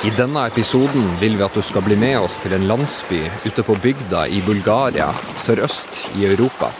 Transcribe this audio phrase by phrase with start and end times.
[0.00, 3.64] I denne episoden vil vi at du skal bli med oss til en landsby ute
[3.66, 5.10] på bygda i Bulgaria,
[5.42, 6.70] sørøst i Europa.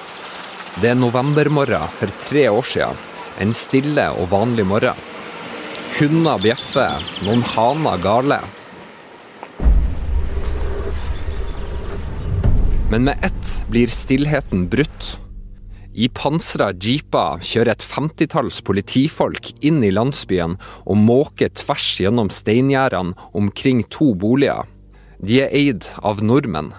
[0.80, 3.02] Det er novembermorgen for tre år siden.
[3.44, 5.04] En stille og vanlig morgen.
[5.98, 8.40] Hunder bjeffer, noen haner gale.
[12.88, 15.18] Men med ett blir stillheten brutt.
[15.90, 23.16] I pansra jeeper kjører et femtitalls politifolk inn i landsbyen og måker tvers gjennom steingjerdene
[23.34, 24.68] omkring to boliger.
[25.18, 26.70] De er eid av nordmenn.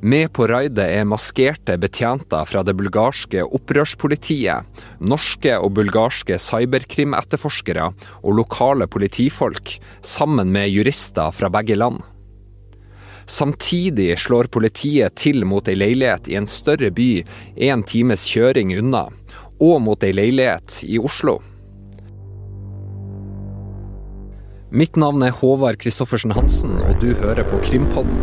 [0.00, 4.64] Med på raidet er maskerte betjenter fra det bulgarske opprørspolitiet,
[5.04, 7.90] norske og bulgarske cyberkrimetterforskere
[8.22, 12.00] og lokale politifolk, sammen med jurister fra begge land.
[13.30, 17.22] Samtidig slår politiet til mot ei leilighet i en større by
[17.68, 19.04] en times kjøring unna,
[19.62, 21.36] og mot ei leilighet i Oslo.
[24.74, 28.18] Mitt navn er Håvard Kristoffersen Hansen, og du hører på Krimpodden.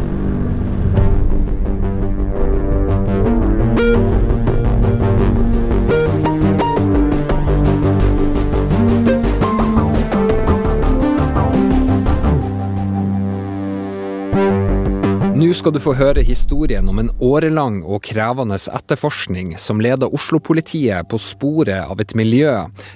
[15.38, 21.05] Nå skal du få høre historien om en årelang og krevende etterforskning som leda Oslo-politiet
[21.11, 22.55] på sporet av et miljø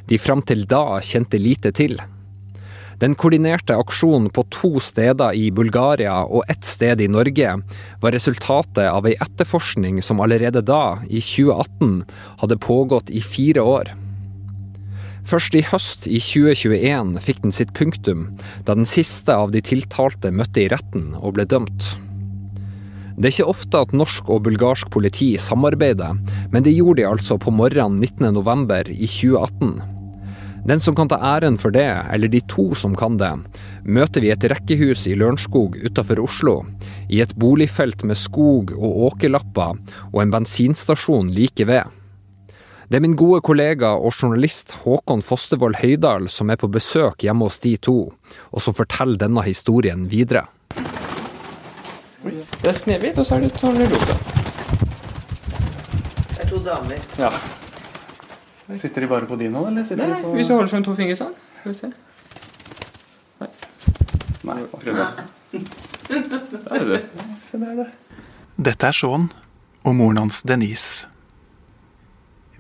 [0.09, 2.02] de fram til da kjente lite til.
[2.97, 7.56] Den koordinerte aksjonen på to steder i Bulgaria og ett sted i Norge
[8.02, 11.97] var resultatet av ei etterforskning som allerede da, i 2018,
[12.42, 13.97] hadde pågått i fire år.
[15.30, 18.31] Først i høst i 2021 fikk den sitt punktum,
[18.66, 21.94] da den siste av de tiltalte møtte i retten og ble dømt.
[23.22, 26.16] Det er ikke ofte at norsk og bulgarsk politi samarbeider,
[26.50, 28.88] men det gjorde de altså på morgenen 19.11.
[28.89, 29.75] i 2018.
[30.66, 33.30] Den som kan ta æren for det, eller de to som kan det,
[33.86, 36.56] møter vi i et rekkehus i Lørenskog utafor Oslo,
[37.13, 41.94] i et boligfelt med skog og åkerlapper og en bensinstasjon like ved.
[42.90, 47.46] Det er min gode kollega og journalist Håkon Fostervoll Høydal som er på besøk hjemme
[47.46, 48.00] hos de to,
[48.50, 50.47] og som forteller denne historien videre.
[52.24, 54.16] Det er Snehvit, og så er det Tornerose.
[56.30, 57.02] Det er to damer.
[57.18, 57.32] Ja.
[58.78, 60.84] Sitter de bare på din hånd, eller sitter Nei, de på hvis du holder frem
[60.86, 61.34] to fingre sånn.
[61.59, 61.92] Skal vi se.
[64.48, 65.02] Nei, Prøv.
[65.02, 66.98] Der er du.
[67.50, 67.86] se der, da.
[68.70, 69.30] Dette er Sean
[69.84, 71.08] og moren hans Denise.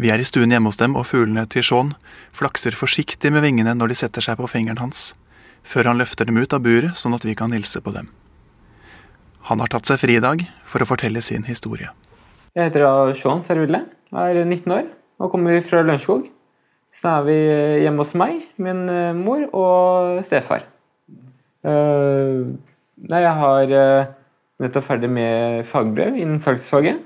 [0.01, 1.93] Vi er i stuen hjemme hos dem, og fuglene til Sean
[2.33, 5.11] flakser forsiktig med vingene når de setter seg på fingeren hans,
[5.61, 8.09] før han løfter dem ut av buret sånn at vi kan hilse på dem.
[9.49, 11.89] Han har tatt seg fri i dag for å fortelle sin historie.
[12.55, 14.89] Jeg heter da Sean Serville, er 19 år
[15.21, 16.27] og kommer fra Lørenskog.
[16.91, 17.37] Så er vi
[17.85, 20.65] hjemme hos meg, min eh, mor og stefar.
[21.63, 22.51] Uh,
[23.07, 23.71] jeg har
[24.61, 26.99] nettopp ferdig med fagbrev innen salgsfaget.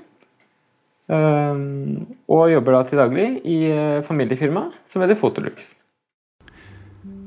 [1.06, 3.58] Og jobber da til daglig i
[4.04, 5.76] familiefirma som heter Fotolux.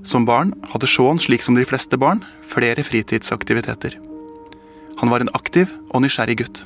[0.04, 4.09] Som barn hadde Sean, slik som de fleste barn, flere fritidsaktiviteter.
[5.00, 6.58] Han var en aktiv og nysgjerrig gutt.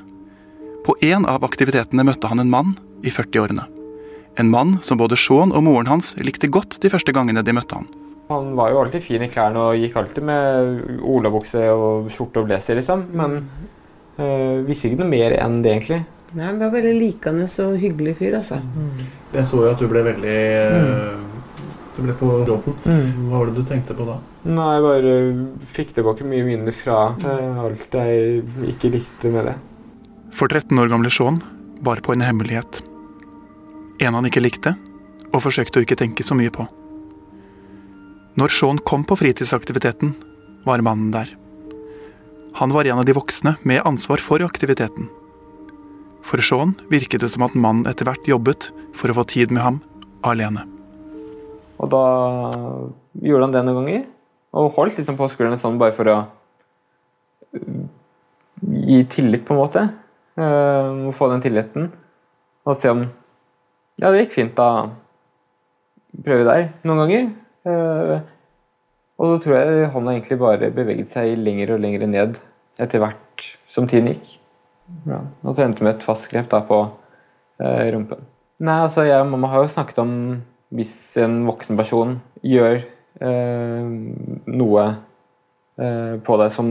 [0.84, 2.72] På en av aktivitetene møtte han en mann
[3.06, 3.68] i 40-årene.
[4.42, 7.78] En mann som både Sean og moren hans likte godt de første gangene de møtte
[7.78, 7.86] han.
[8.32, 12.50] Han var jo alltid fin i klærne og gikk alltid med olabukse og skjorte og
[12.50, 13.06] blazer, liksom.
[13.14, 13.38] Men
[14.18, 16.02] øh, visste ikke noe mer enn det, egentlig.
[16.34, 18.58] Nei, Han var veldig likende og hyggelig fyr, altså.
[19.36, 21.22] Jeg så jo at du ble veldig eh,
[21.94, 22.78] Du ble på gråten.
[22.84, 24.18] Hva var det du tenkte på da?
[24.50, 25.14] Nei, jeg bare
[25.76, 28.42] fikk tilbake mye minner fra øh, alt jeg
[28.74, 29.58] ikke likte med det.
[30.34, 31.38] For 13 år gamle Sean
[31.86, 32.82] bar på en hemmelighet.
[34.02, 34.74] En han ikke likte,
[35.30, 36.66] og forsøkte å ikke tenke så mye på.
[38.42, 40.16] Når Sean kom på fritidsaktiviteten,
[40.66, 41.30] var mannen der.
[42.58, 45.10] Han var en av de voksne med ansvar for aktiviteten.
[46.26, 49.66] For Sean virket det som at mannen etter hvert jobbet for å få tid med
[49.66, 49.82] ham
[50.26, 50.73] alene.
[51.82, 52.04] Og da
[53.24, 54.06] gjorde han det noen ganger.
[54.54, 56.18] Og holdt liksom på skuldrene sånn bare for å
[58.64, 59.86] gi tillit, på en måte.
[60.38, 61.92] Uh, få den tilliten.
[62.66, 63.08] Og se om
[64.02, 64.90] Ja, det gikk fint, da
[66.26, 67.28] prøver vi der noen ganger.
[67.64, 68.16] Uh,
[69.22, 72.40] og da tror jeg han egentlig bare beveget seg lenger og lenger ned
[72.82, 74.32] etter hvert som tiden gikk.
[75.08, 75.22] Ja.
[75.46, 78.26] Og så endte det med et fast grep da på uh, rumpen.
[78.64, 80.16] Nei, altså jeg og mamma har jo snakket om
[80.74, 82.80] hvis en voksen person gjør
[83.22, 83.90] eh,
[84.50, 84.86] noe
[85.78, 86.70] eh, på deg som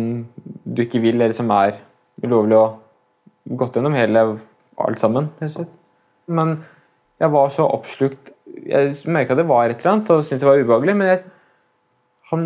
[0.64, 1.78] du ikke vil, eller som er
[2.22, 4.25] ulovlig og gått gjennom hele
[4.82, 5.31] alt sammen.
[6.26, 6.56] Men
[7.22, 10.60] jeg var så oppslukt Jeg merka det var et eller annet og syntes det var
[10.60, 11.20] ubehagelig, men jeg,
[12.31, 12.43] han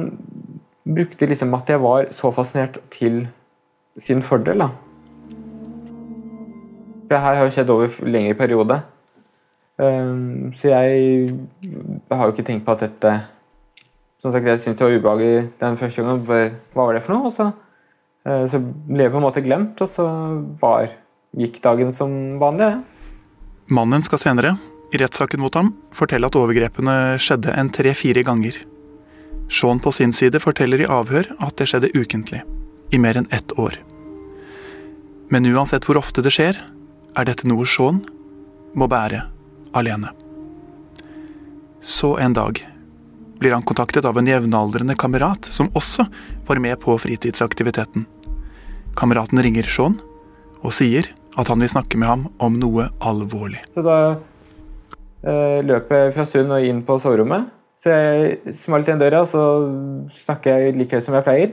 [0.87, 3.25] brukte liksom at jeg var så fascinert til
[3.99, 4.63] sin fordel.
[4.63, 4.69] da.
[7.07, 8.79] For det her har jo skjedd over lengre periode.
[9.77, 11.33] Um, så jeg
[12.09, 13.11] har jo ikke tenkt på at dette
[14.25, 16.23] Som sagt, jeg syntes det var ubehagelig den første gangen.
[16.25, 17.29] Hva var det for noe?
[17.29, 17.51] Og så,
[18.25, 20.07] uh, så ble jeg på en måte glemt, og så
[20.63, 20.89] var,
[21.37, 22.73] gikk dagen som vanlig.
[23.69, 24.55] Mannen skal senere,
[24.95, 28.57] i rettssaken mot ham, fortelle at overgrepene skjedde en tre-fire ganger.
[29.53, 32.43] Sean på sin side forteller i avhør at det skjedde ukentlig,
[32.91, 33.77] i mer enn ett år.
[35.31, 36.59] Men uansett hvor ofte det skjer,
[37.15, 38.01] er dette noe Sean
[38.75, 39.27] må bære
[39.73, 40.13] alene.
[41.83, 42.61] Så en dag
[43.39, 46.07] blir han kontaktet av en jevnaldrende kamerat som også
[46.47, 48.07] var med på fritidsaktiviteten.
[48.97, 49.99] Kameraten ringer Sean
[50.63, 53.61] og sier at han vil snakke med ham om noe alvorlig.
[53.77, 53.99] Så da
[55.23, 57.53] eh, løper jeg fra Sund og inn på soverommet.
[57.77, 59.43] Så jeg smalt igjen døra, og så
[60.25, 61.53] snakker jeg like høyt som jeg pleier.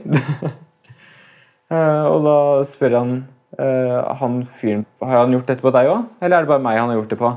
[1.74, 2.38] eh, og da
[2.72, 3.16] spør han
[3.60, 6.80] eh, han fyren Har han gjort dette på deg òg, eller er det bare meg
[6.80, 7.34] han har gjort det på?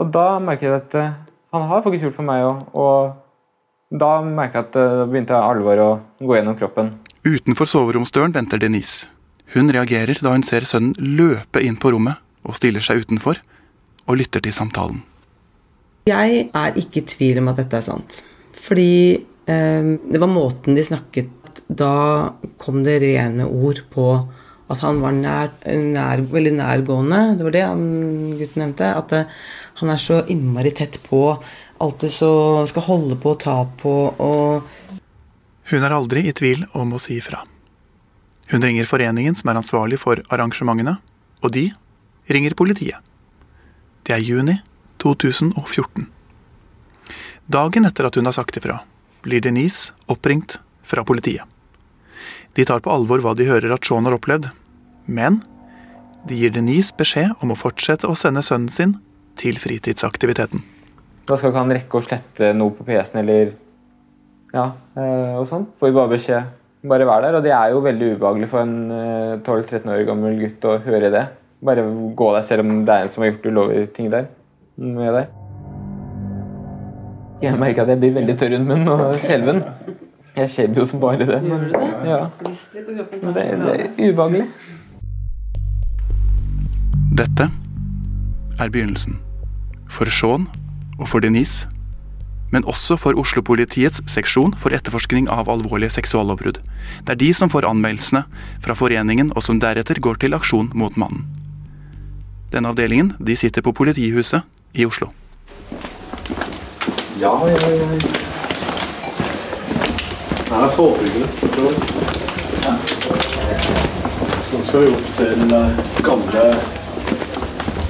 [0.00, 1.14] Og da merker jeg at uh,
[1.52, 2.62] han har faktisk gjort for meg òg.
[2.72, 5.90] Og da merker jeg at da det begynte alvor å
[6.22, 6.94] gå gjennom kroppen.
[7.22, 9.10] Utenfor soveromsdøren venter Denise.
[9.52, 13.38] Hun reagerer da hun ser sønnen løpe inn på rommet og stiller seg utenfor
[14.08, 15.02] og lytter til samtalen.
[16.08, 18.22] Jeg er ikke i tvil om at dette er sant.
[18.58, 21.38] Fordi eh, det var måten de snakket
[21.68, 24.06] Da kom det rene ord på
[24.72, 27.20] at han var nær, nær, veldig nærgående.
[27.38, 27.84] Det var det han,
[28.40, 28.90] gutten nevnte.
[28.98, 29.42] At uh,
[29.82, 31.22] han er så innmari tett på.
[31.82, 32.32] Alltid så
[32.70, 34.70] skal holde på og ta på og
[35.72, 37.42] Hun er aldri i tvil om å si ifra.
[38.52, 40.98] Hun ringer foreningen som er ansvarlig for arrangementene,
[41.40, 41.70] og de
[42.28, 42.98] ringer politiet.
[44.04, 44.58] Det er juni
[45.02, 46.08] 2014.
[47.46, 48.82] Dagen etter at hun har sagt ifra,
[49.24, 51.46] blir Denise oppringt fra politiet.
[52.52, 54.50] De tar på alvor hva de hører at Shaun har opplevd,
[55.06, 55.40] men
[56.28, 58.94] de gir Denise beskjed om å fortsette å sende sønnen sin
[59.40, 60.62] til fritidsaktiviteten.
[61.26, 63.52] Da skal ikke han rekke å slette noe på PC-en eller
[64.52, 64.66] ja,
[64.98, 65.66] eh, og sånn.
[65.80, 66.50] Får vi bare beskjed.
[66.90, 67.38] Bare vær der.
[67.38, 68.74] Og det er jo veldig ubehagelig for en
[69.46, 71.22] 12-13 år gammel gutt å høre det.
[71.64, 71.84] Bare
[72.18, 74.26] gå der selv om det er en som har gjort ulovlige ting der.
[74.76, 75.38] Med deg.
[77.42, 79.62] Jeg merker at jeg blir veldig tørr rundt munnen og skjelven.
[80.36, 81.40] Jeg skjelver jo som bare det.
[81.42, 82.10] Men, Gjør du det?
[82.10, 84.46] ja, det, det er ubehagelig.
[87.12, 87.50] Dette
[88.56, 89.18] er begynnelsen.
[89.92, 90.46] For Shaun
[90.96, 91.68] og for Denise.
[92.52, 96.62] Men også for Oslo-politiets seksjon for etterforskning av alvorlige seksuallovbrudd.
[97.04, 98.24] Det er de som får anmeldelsene
[98.64, 101.28] fra foreningen, og som deretter går til aksjon mot mannen.
[102.52, 105.12] Denne avdelingen de sitter på politihuset i Oslo.
[107.20, 107.86] Ja, ja, ja.
[110.48, 111.28] Her er forebyggende.
[114.48, 116.81] Så skal vi opp til den gamle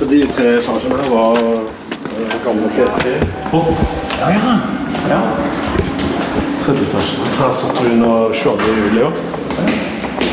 [0.02, 1.58] Så de tre etasjene var uh,
[2.44, 3.20] gamle prester.
[3.52, 4.54] Ja, ja.
[5.10, 5.20] ja.
[6.64, 7.28] Tredje etasje.
[7.38, 8.72] Her satt vi under 22.
[8.80, 9.20] juli òg.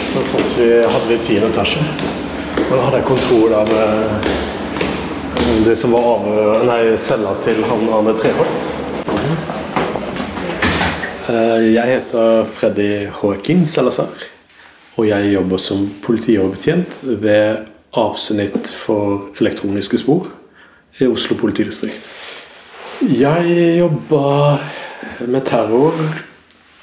[0.08, 1.86] Så satt vi, hadde vi tiende etasje.
[2.64, 3.72] Og da hadde jeg kontor der
[5.38, 6.28] med det som var av,
[6.66, 8.70] nei, cella til han Arne Treholt.
[11.30, 14.30] Eh, Jeg heter Freddy Hawkins, Salazar,
[14.96, 20.28] og jeg jobber som politioverbetjent ved avsnitt for elektroniske spor
[21.00, 22.04] i Oslo politidistrikt.
[23.02, 24.58] Jeg jobba
[25.28, 25.96] med terror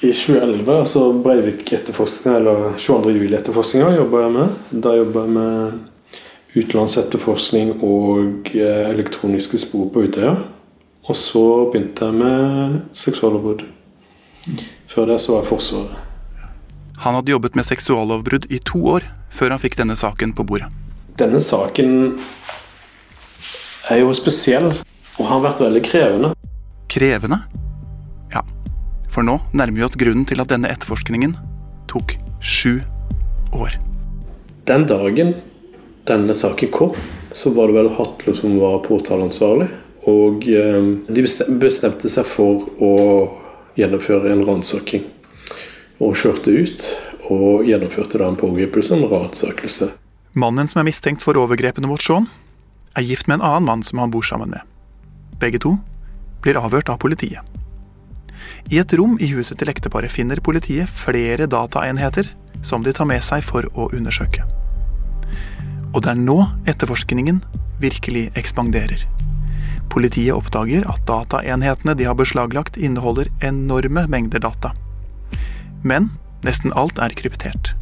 [0.01, 3.13] i 2011, altså Breivik-etterforskninga, eller 22.
[3.17, 4.57] juli-etterforskninga, jobba jeg med.
[4.83, 10.35] Da jobba jeg med utenlandsetterforskning og eh, elektroniske spor på Utøya.
[11.07, 13.63] Og så begynte jeg med seksuallovbrudd.
[14.87, 16.03] Før det så var jeg Forsvaret.
[17.05, 20.71] Han hadde jobbet med seksuallovbrudd i to år før han fikk denne saken på bordet.
[21.17, 22.11] Denne saken
[23.89, 24.67] er jo spesiell,
[25.17, 26.29] og har vært veldig krevende.
[26.93, 27.39] Krevende?
[28.29, 28.43] Ja,
[29.09, 31.33] for nå nærmer vi oss grunnen til at denne etterforskningen
[31.89, 32.83] tok sju
[33.57, 33.79] år.
[34.69, 35.33] Den dagen
[36.05, 36.93] denne saken kom,
[37.33, 39.71] så var det vel Hatlo som var påtaleansvarlig.
[40.05, 42.95] Og eh, de bestemte seg for å
[43.79, 45.09] gjennomføre en ransaking.
[45.97, 46.91] Og kjørte ut
[47.33, 49.95] og gjennomførte da en pågripelse, en ransakelse.
[50.37, 52.27] Mannen som er mistenkt for overgrepene mot Shaun,
[52.93, 54.61] er gift med en annen mann som han bor sammen med.
[55.41, 55.77] Begge to
[56.45, 57.41] blir avhørt av politiet.
[58.69, 62.29] I et rom i huset til ekteparet finner politiet flere dataenheter
[62.61, 64.45] som de tar med seg for å undersøke.
[65.95, 66.37] Og det er nå
[66.69, 67.41] etterforskningen
[67.81, 69.07] virkelig ekspanderer.
[69.89, 74.75] Politiet oppdager at dataenhetene de har beslaglagt inneholder enorme mengder data.
[75.81, 76.11] Men
[76.45, 77.73] nesten alt er kryptert.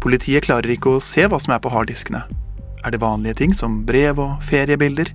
[0.00, 2.22] Politiet klarer ikke å se hva som er på harddiskene.
[2.80, 5.10] Er det vanlige ting som brev og feriebilder?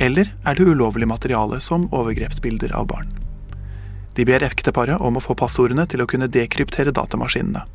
[0.00, 3.10] Eller er det ulovlig materiale som overgrepsbilder av barn?
[4.16, 7.66] De ber ekteparet om å få passordene til å kunne dekryptere datamaskinene.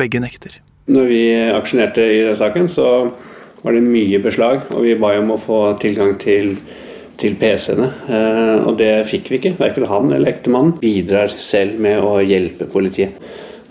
[0.00, 0.56] Begge nekter.
[0.88, 1.20] Når vi
[1.52, 2.86] aksjonerte i den saken, så
[3.60, 6.54] var det mye beslag, og vi ba om å få tilgang til,
[7.20, 7.90] til PC-ene.
[8.08, 9.54] Eh, og det fikk vi ikke.
[9.60, 13.20] Verken han eller ektemannen bidrar selv med å hjelpe politiet.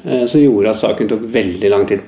[0.03, 2.03] Eh, som gjorde at saken tok veldig lang tid.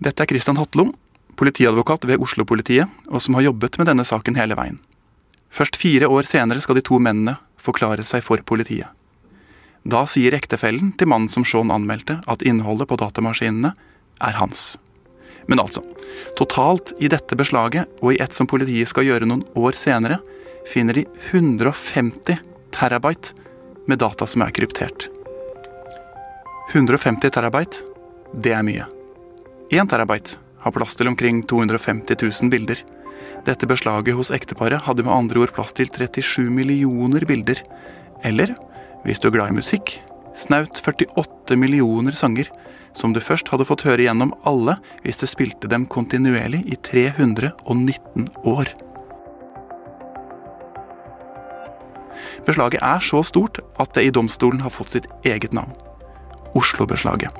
[0.00, 0.92] Dette er Christian Hotlom,
[1.36, 4.78] politiadvokat ved Oslo-politiet, og som har jobbet med denne saken hele veien.
[5.50, 8.88] Først fire år senere skal de to mennene forklare seg for politiet.
[9.82, 13.72] Da sier ektefellen til mannen som Shaun anmeldte, at innholdet på datamaskinene
[14.20, 14.76] er hans.
[15.48, 15.82] Men altså,
[16.38, 20.20] totalt i dette beslaget, og i et som politiet skal gjøre noen år senere,
[20.68, 22.38] finner de 150
[22.76, 23.32] terabyte
[23.88, 25.08] med data som er kryptert.
[26.70, 27.80] 150 terabyte,
[28.30, 28.84] det er mye.
[29.74, 32.78] 1 terabyte har plass til omkring 250 000 bilder.
[33.42, 37.58] Dette beslaget hos ekteparet hadde med andre ord plass til 37 millioner bilder.
[38.22, 38.54] Eller,
[39.02, 39.96] hvis du er glad i musikk,
[40.38, 42.46] snaut 48 millioner sanger,
[42.94, 48.30] som du først hadde fått høre gjennom alle hvis du spilte dem kontinuerlig i 319
[48.46, 48.70] år.
[52.46, 55.74] Beslaget er så stort at det i domstolen har fått sitt eget navn.
[56.58, 57.34] Oslo-beslaget.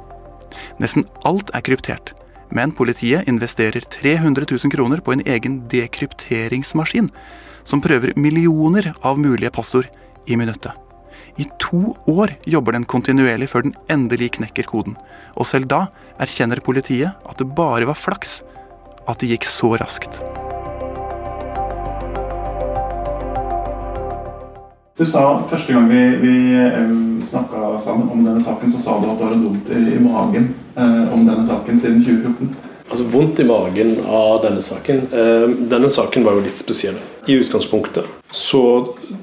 [0.82, 2.12] Nesten alt er kryptert,
[2.50, 7.10] men politiet investerer 300 000 kroner på en egen dekrypteringsmaskin,
[7.64, 9.90] som prøver millioner av mulige passord
[10.26, 10.72] i minuttet.
[11.38, 14.96] I to år jobber den kontinuerlig før den endelig knekker koden,
[15.36, 15.86] og selv da
[16.20, 18.40] erkjenner politiet at det bare var flaks
[19.08, 20.20] at det gikk så raskt.
[25.00, 26.32] Du sa Første gang vi, vi
[27.24, 31.12] snakka sammen om denne saken, så sa du at du har vondt i, magen eh,
[31.14, 32.50] om denne saken siden 2014.
[32.90, 35.06] Altså Vondt i magen av denne saken.
[35.08, 36.98] Eh, denne saken var jo litt spesiell.
[37.24, 38.60] I utgangspunktet så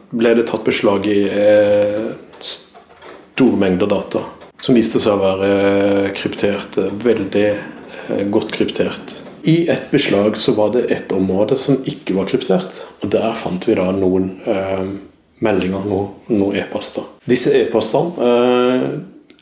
[0.09, 2.07] ble det tatt beslag i eh,
[2.41, 4.23] store mengder data.
[4.57, 6.79] Som viste seg å være eh, kryptert.
[7.03, 9.13] Veldig eh, godt kryptert.
[9.45, 12.81] I et beslag så var det et område som ikke var kryptert.
[13.03, 14.97] Og der fant vi da noen eh,
[15.43, 15.85] meldinger,
[16.31, 17.05] noen e-poster.
[17.29, 18.87] Disse e-postene eh,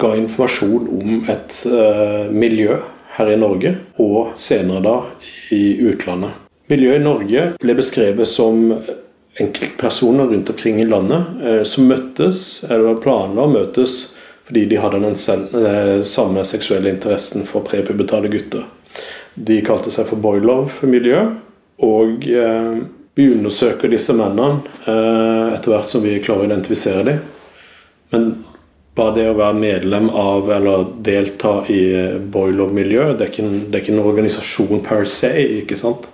[0.01, 2.79] ga informasjon om et eh, miljø
[3.15, 3.71] her i Norge,
[4.03, 4.95] og senere da
[5.55, 6.35] i utlandet.
[6.67, 8.73] Miljøet i Norge ble beskrevet som
[9.39, 13.97] enkeltpersoner rundt omkring i landet eh, som møttes, eller planla å møtes,
[14.47, 18.67] fordi de hadde den eh, samme seksuelle interessen for prepubertale gutter.
[19.35, 21.23] De kalte seg for boylove-miljø,
[21.83, 27.23] og eh, vi undersøker disse mennene eh, etter hvert som vi klarer å identifisere dem.
[28.11, 28.27] Men
[28.95, 31.81] bare det å være medlem av eller delta i
[32.31, 35.31] boiler-miljø, det, det, er ikke en organisasjon per se.
[35.61, 36.09] ikke sant?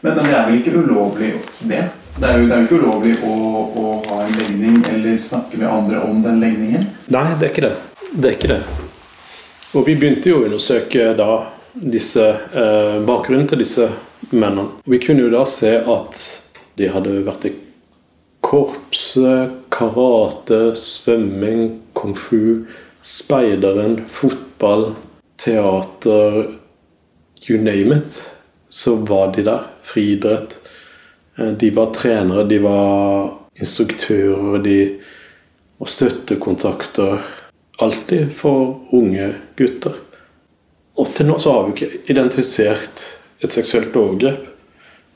[0.00, 1.84] Men, men det er vel ikke ulovlig, det?
[2.20, 3.34] Det er jo, det er jo ikke ulovlig å,
[3.80, 6.88] å, ha en legning eller snakke med andre om den legningen?
[7.12, 7.74] Nei, det er ikke det.
[8.10, 8.60] Det er ikke det.
[9.70, 11.30] Og vi begynte jo å undersøke da
[11.72, 13.86] disse, eh, bakgrunnen til disse
[14.30, 14.68] mennene.
[14.84, 16.20] Vi kunne jo da se at
[16.78, 17.52] de hadde vært i
[18.46, 22.66] korpset, karate, svømming, kung fu,
[23.02, 24.94] speideren, fotball,
[25.40, 26.56] teater
[27.48, 28.30] You name it,
[28.68, 29.64] så var de der.
[29.82, 30.58] Friidrett.
[31.38, 34.76] Eh, de var trenere, de var instruktører, de
[35.80, 37.18] var støttekontakter.
[37.80, 39.96] Alltid for unge gutter.
[41.00, 43.02] Og til nå så har vi ikke identifisert
[43.40, 44.46] et seksuelt overgrep,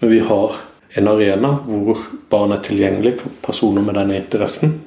[0.01, 0.59] men vi har
[0.95, 4.79] en arena hvor barn er tilgjengelig for personer med denne interessen.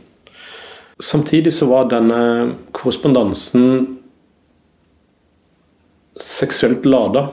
[0.99, 2.19] Samtidig så var denne
[2.73, 3.97] korrespondansen
[6.17, 7.27] seksuelt lada.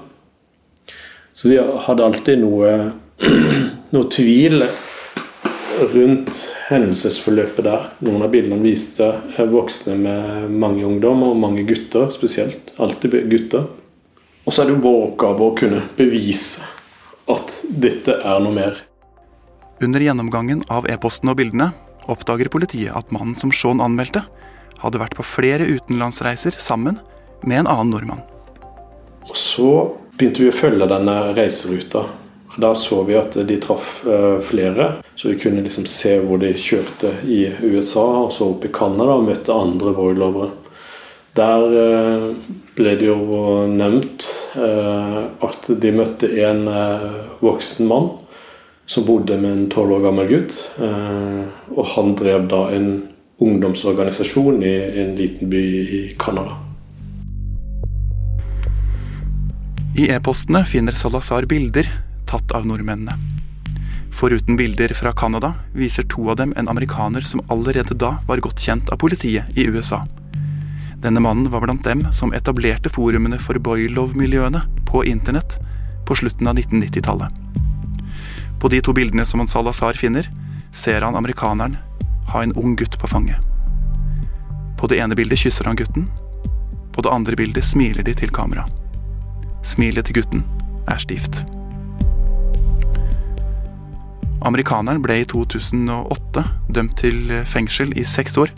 [1.32, 2.74] Så vi hadde alltid noe,
[3.94, 4.66] noe tvil
[5.94, 6.36] rundt
[6.68, 7.88] hendelsesforløpet der.
[8.06, 9.08] Noen av bildene viste
[9.50, 12.74] voksne med mange ungdommer og mange gutter spesielt.
[12.76, 13.66] Alltid gutter.
[14.44, 16.64] Og så er det vår oppgave å kunne bevise
[17.30, 18.82] at dette er noe mer.
[19.82, 21.72] Under gjennomgangen av e-posten og bildene
[22.12, 24.24] oppdager politiet at mannen som Shaun anmeldte,
[24.82, 26.98] hadde vært på flere utenlandsreiser sammen
[27.44, 28.20] med en annen nordmann.
[29.24, 29.70] Og Så
[30.18, 32.04] begynte vi å følge denne reiseruta.
[32.60, 36.52] Da så vi at de traff eh, flere, så vi kunne liksom se hvor de
[36.54, 40.52] kjørte i USA og så opp i Canada og møtte andre boilovere.
[41.34, 42.26] Der eh,
[42.78, 43.16] ble det jo
[43.66, 47.08] nevnt eh, at de møtte en eh,
[47.42, 48.12] voksen mann
[48.86, 50.54] som bodde med en tolv år gammel gutt.
[51.72, 52.88] Og han drev da en
[53.40, 56.58] ungdomsorganisasjon i en liten by i Canada.
[59.96, 61.88] I e-postene finner Salazar bilder
[62.28, 63.16] tatt av nordmennene.
[64.14, 68.60] Foruten bilder fra Canada viser to av dem en amerikaner som allerede da var godt
[68.60, 70.04] kjent av politiet i USA.
[71.04, 75.58] Denne mannen var blant dem som etablerte forumene for boylove-miljøene på internett
[76.08, 77.28] på slutten av 1990-tallet.
[78.60, 80.30] På de to bildene som han Salazar finner,
[80.72, 81.76] ser han amerikaneren
[82.32, 83.36] ha en ung gutt på fanget.
[84.80, 86.08] På det ene bildet kysser han gutten,
[86.96, 88.64] på det andre bildet smiler de til kamera.
[89.60, 90.46] Smilet til gutten
[90.88, 91.42] er stivt.
[94.40, 98.56] Amerikaneren ble i 2008 dømt til fengsel i seks år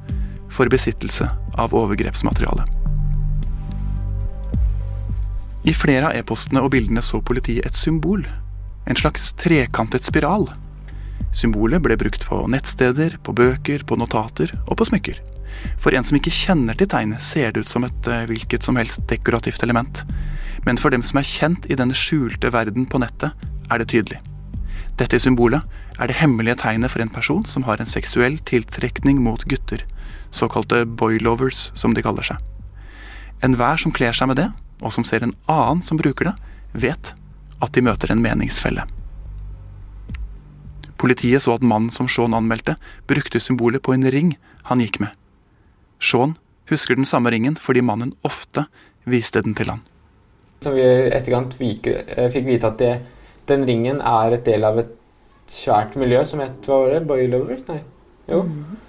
[0.57, 1.29] for besittelse
[1.61, 2.65] av overgrepsmateriale.
[5.67, 8.23] I flere av e-postene og bildene så politiet et symbol.
[8.87, 10.47] En slags trekantet spiral.
[11.37, 15.19] Symbolet ble brukt på nettsteder, på bøker, på notater og på smykker.
[15.83, 18.79] For en som ikke kjenner til tegnet, ser det ut som et eh, hvilket som
[18.79, 20.05] helst dekorativt element.
[20.67, 23.35] Men for dem som er kjent i denne skjulte verden på nettet,
[23.67, 24.21] er det tydelig.
[25.01, 25.65] Dette symbolet
[25.99, 29.83] er det hemmelige tegnet for en person som har en seksuell tiltrekning mot gutter,
[30.37, 32.41] såkalte boylovers, som de kaller seg.
[33.45, 34.51] Enhver som kler seg med det,
[34.81, 36.37] og som ser en annen som bruker det,
[36.87, 37.15] vet
[37.63, 38.85] at de møter en meningsfelle.
[41.01, 42.77] Politiet så at mannen som Shaun anmeldte,
[43.09, 44.37] brukte symbolet på en ring
[44.69, 45.13] han gikk med.
[46.01, 46.37] Shaun
[46.71, 48.67] husker den samme ringen fordi mannen ofte
[49.05, 49.85] viste den til han.
[50.65, 52.95] Som vi i etterkant eh, fikk vite at det,
[53.49, 54.95] den ringen er et del av et
[55.53, 57.05] svært miljø som het det?
[57.07, 57.67] Boilovers?
[57.69, 57.83] Nei.
[58.27, 58.43] Jo.
[58.49, 58.86] Mm.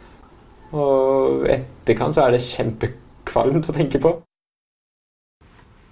[0.75, 4.13] Og etterkant så er det kjempekvalmt å tenke på.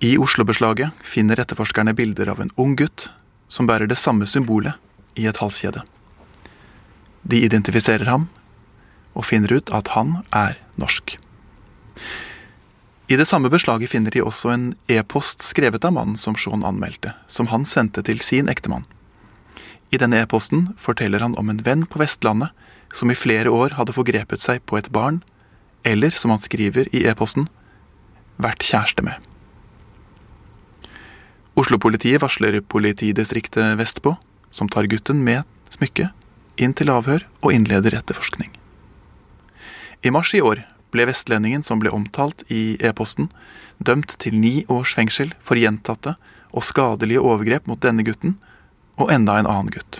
[0.03, 3.09] I Oslo-beslaget finner etterforskerne bilder av en ung gutt
[3.47, 4.75] som bærer det samme symbolet
[5.15, 5.85] i et halskjede.
[7.23, 8.27] De identifiserer ham
[9.15, 11.15] og finner ut at han er norsk.
[13.07, 17.13] I det samme beslaget finner de også en e-post skrevet av mannen som Shaun anmeldte,
[17.29, 18.85] som han sendte til sin ektemann.
[19.93, 22.51] I denne e-posten forteller han om en venn på Vestlandet
[22.95, 25.21] som i flere år hadde forgrepet seg på et barn,
[25.85, 27.49] eller som han skriver i e-posten,
[28.41, 29.19] vært kjæreste med.
[31.55, 34.15] Oslo-politiet varsler politidistriktet vestpå,
[34.51, 35.43] som tar gutten med
[35.75, 36.15] smykket
[36.61, 38.51] inn til avhør og innleder etterforskning.
[40.03, 40.63] I mars i år
[40.95, 43.27] ble vestlendingen som ble omtalt i e-posten,
[43.83, 46.15] dømt til ni års fengsel for gjentatte
[46.55, 48.37] og skadelige overgrep mot denne gutten
[48.95, 49.99] og enda en annen gutt.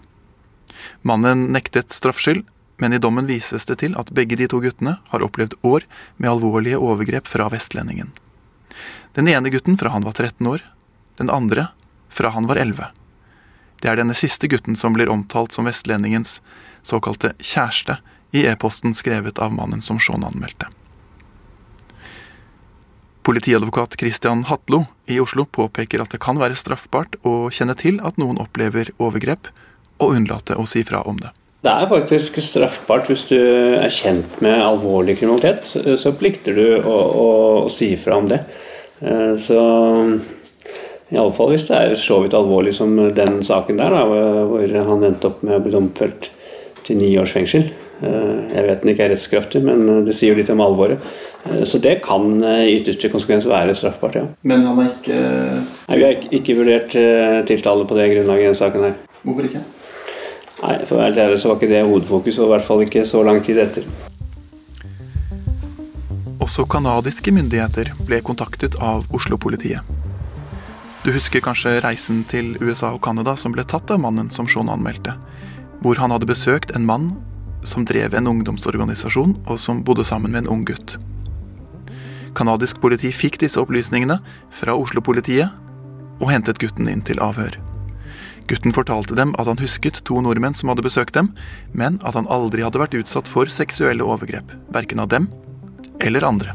[1.03, 2.45] Mannen nektet straffskyld,
[2.77, 5.85] men i dommen vises det til at begge de to guttene har opplevd år
[6.17, 8.11] med alvorlige overgrep fra vestlendingen.
[9.15, 10.63] Den ene gutten fra han var 13 år,
[11.17, 11.69] den andre
[12.09, 12.89] fra han var 11.
[13.79, 16.41] Det er denne siste gutten som blir omtalt som vestlendingens
[16.83, 17.99] såkalte kjæreste
[18.35, 20.67] i e-posten skrevet av mannen som Shaun anmeldte.
[23.25, 28.19] Politiadvokat Christian Hatlo i Oslo påpeker at det kan være straffbart å kjenne til at
[28.21, 29.49] noen opplever overgrep,
[29.97, 31.31] og unnlate å si fra om det.
[31.65, 35.65] Det er faktisk straffbart hvis du er kjent med alvorlig kriminalitet.
[35.97, 37.29] Så plikter du å, å,
[37.65, 38.37] å si fra om det.
[39.01, 39.61] Eh, så
[41.15, 44.03] Iallfall hvis det er så vidt alvorlig som den saken der, da,
[44.45, 46.29] hvor han endte opp med å bli domfelt
[46.85, 47.65] til ni års fengsel.
[48.05, 51.01] Eh, jeg vet den ikke er rettskraftig, men det sier jo litt om alvoret.
[51.49, 54.27] Eh, så det kan i ytterste konsekvens være straffbart, ja.
[54.45, 55.17] Men han er ikke
[55.87, 56.93] Nei, Vi har ikke vurdert
[57.49, 59.01] tiltale på det grunnlaget i denne saken her.
[59.25, 59.65] Hvorfor ikke?
[60.65, 63.05] Nei, For å være ærlig så var ikke det hovedfokus, og i hvert fall ikke
[63.05, 63.85] så lang tid etter.
[66.41, 69.85] Også canadiske myndigheter ble kontaktet av Oslo-politiet.
[71.05, 74.71] Du husker kanskje reisen til USA og Canada som ble tatt av mannen som Shaun
[74.73, 75.13] anmeldte,
[75.85, 77.11] hvor han hadde besøkt en mann
[77.65, 80.97] som drev en ungdomsorganisasjon, og som bodde sammen med en ung gutt.
[82.37, 84.17] Canadisk politi fikk disse opplysningene
[84.53, 85.53] fra Oslo-politiet
[86.21, 87.57] og hentet gutten inn til avhør.
[88.45, 91.31] Gutten fortalte dem at han husket to nordmenn som hadde besøkt dem,
[91.73, 95.27] men at han aldri hadde vært utsatt for seksuelle overgrep, verken av dem
[96.03, 96.53] eller andre.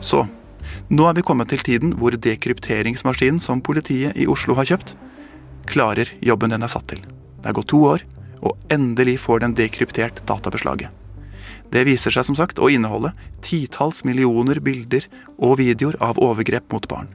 [0.00, 0.24] Så
[0.90, 4.96] nå er vi kommet til tiden hvor dekrypteringsmaskinen som politiet i Oslo har kjøpt,
[5.70, 7.04] klarer jobben den er satt til.
[7.38, 8.02] Det er gått to år,
[8.42, 10.90] og endelig får den dekryptert databeslaget.
[11.70, 13.12] Det viser seg som sagt å inneholde
[13.46, 15.06] titalls millioner bilder
[15.38, 17.12] og videoer av overgrep mot barn.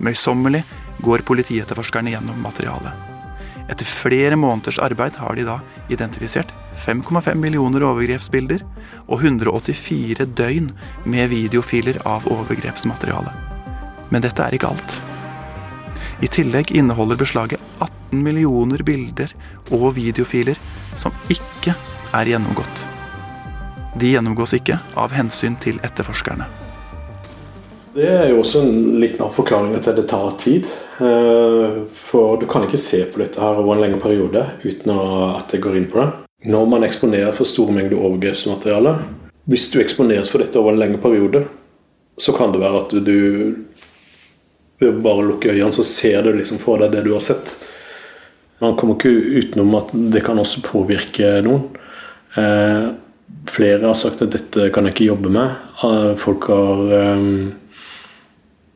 [0.00, 0.62] Møysommelig
[1.02, 3.10] går politietterforskerne gjennom materialet.
[3.70, 5.60] Etter flere måneders arbeid har de da
[5.92, 6.50] identifisert
[6.84, 8.64] 5,5 millioner overgrepsbilder
[9.06, 10.72] og 184 døgn
[11.04, 13.32] med videofiler av overgrepsmateriale.
[14.10, 14.98] Men dette er ikke alt.
[16.22, 19.32] I tillegg inneholder beslaget 18 millioner bilder
[19.70, 20.58] og videofiler
[20.98, 21.74] som ikke
[22.12, 22.84] er gjennomgått.
[23.98, 26.46] De gjennomgås ikke av hensyn til etterforskerne.
[27.92, 30.64] Det er jo også en liten til at det tar tid.
[30.96, 34.92] Eh, for du kan ikke se på dette her over en lengre periode uten
[35.36, 36.08] at det går inn på det.
[36.48, 38.96] Når man eksponerer for store mengder overgrepsmateriale
[39.46, 41.44] Hvis du eksponeres for dette over en lengre periode,
[42.18, 43.54] så kan det være at du,
[44.80, 47.56] bare lukker øynene, så ser du liksom for deg det du har sett.
[48.62, 49.10] Man kommer ikke
[49.42, 51.66] utenom at det kan også påvirke noen.
[52.38, 52.92] Eh,
[53.50, 55.58] flere har sagt at dette kan jeg ikke jobbe med.
[55.82, 56.94] Eh, folk har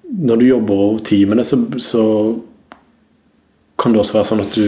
[0.07, 2.05] Når du jobber over tid med det, så, så
[3.81, 4.66] kan det også være sånn at du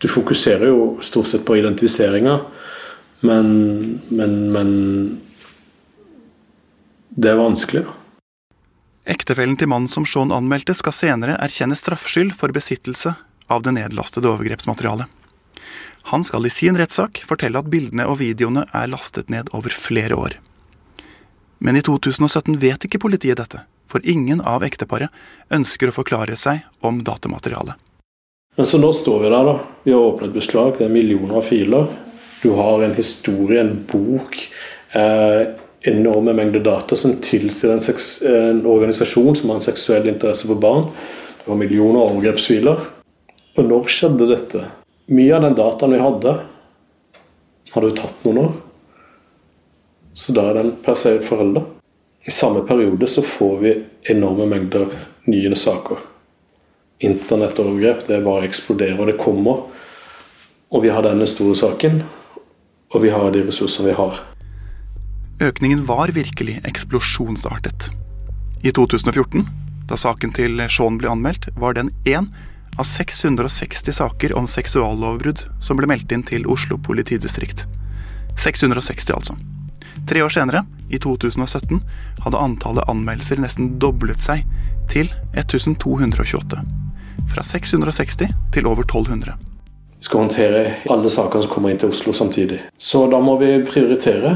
[0.00, 2.38] Du fokuserer jo stort sett på identifiseringa,
[3.20, 3.48] men,
[4.08, 4.70] men, men
[7.12, 7.96] det er vanskelig, da.
[9.12, 13.12] Ektefellen til mannen som Shaun anmeldte, skal senere erkjenne straffskyld for besittelse
[13.52, 15.04] av det nedlastede overgrepsmaterialet.
[16.14, 20.16] Han skal i sin rettssak fortelle at bildene og videoene er lastet ned over flere
[20.16, 20.40] år.
[21.60, 25.12] Men i 2017 vet ikke politiet dette, for ingen av ekteparet
[25.52, 27.76] ønsker å forklare seg om datamaterialet.
[28.56, 29.58] Men så nå står vi der, da.
[29.84, 30.78] Vi har åpnet beslag.
[30.78, 31.86] Det er millioner av filer.
[32.42, 34.36] Du har en historie, en bok.
[34.96, 35.42] Eh,
[35.92, 37.84] enorme mengder data som tilsier en,
[38.32, 40.88] en, organisasjon som har en seksuell interesse for barn.
[41.40, 42.82] Det var millioner av overgrepsfiler.
[43.56, 44.64] Og når skjedde dette?
[45.12, 46.34] Mye av den dataen vi hadde,
[47.74, 48.52] hadde jo tatt noen år.
[50.12, 51.62] Så da er den per se forelda.
[52.26, 53.74] I samme periode så får vi
[54.12, 54.90] enorme mengder
[55.30, 56.02] nye saker.
[57.00, 59.62] Internettovergrep det bare eksploderer, og det kommer.
[60.70, 62.02] Og vi har denne store saken,
[62.92, 64.20] og vi har de ressursene vi har.
[65.40, 67.88] Økningen var virkelig eksplosjonsartet.
[68.62, 69.46] I 2014,
[69.88, 72.28] da saken til Shaun ble anmeldt, var den én
[72.78, 77.64] av 660 saker om seksuallovbrudd som ble meldt inn til Oslo politidistrikt.
[78.36, 79.38] 660, altså.
[80.10, 81.80] Tre år senere, i 2017,
[82.24, 84.40] hadde antallet anmeldelser nesten doblet seg
[84.90, 85.06] til
[85.38, 86.58] 1228.
[87.30, 89.36] Fra 660 til over 1200.
[90.00, 92.58] Vi skal håndtere alle sakene som kommer inn til Oslo samtidig.
[92.74, 94.34] Så da må vi prioritere.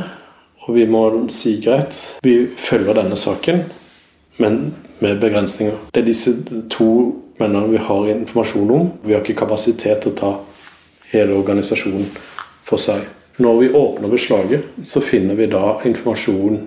[0.69, 1.03] Og vi må
[1.35, 3.65] si greit, vi følger denne saken,
[4.39, 4.61] men
[5.03, 5.75] med begrensninger.
[5.91, 6.37] Det er disse
[6.71, 6.89] to
[7.43, 8.89] mennene vi har informasjon om.
[9.03, 10.33] Vi har ikke kapasitet til å ta
[11.11, 12.07] hele organisasjonen
[12.63, 13.03] for seg.
[13.37, 16.61] Når vi åpner beslaget, så finner vi da informasjon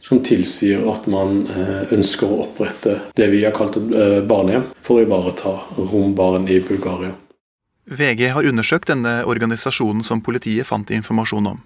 [0.00, 4.68] som tilsier at man eh, ønsker å opprette det vi har kalt et eh, barnehjem,
[4.84, 7.14] for å ivareta rombarn i Bulgaria.
[7.88, 11.64] VG har undersøkt denne organisasjonen som politiet fant informasjon om.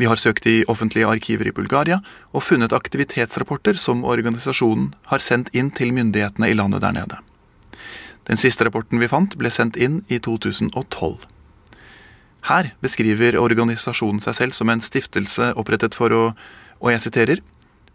[0.00, 2.00] Vi har søkt i offentlige arkiver i Bulgaria
[2.32, 7.20] og funnet aktivitetsrapporter som organisasjonen har sendt inn til myndighetene i landet der nede.
[8.26, 11.20] Den siste rapporten vi fant, ble sendt inn i 2012.
[12.48, 16.22] Her beskriver organisasjonen seg selv som en stiftelse opprettet for å,
[16.80, 17.42] og jeg siterer,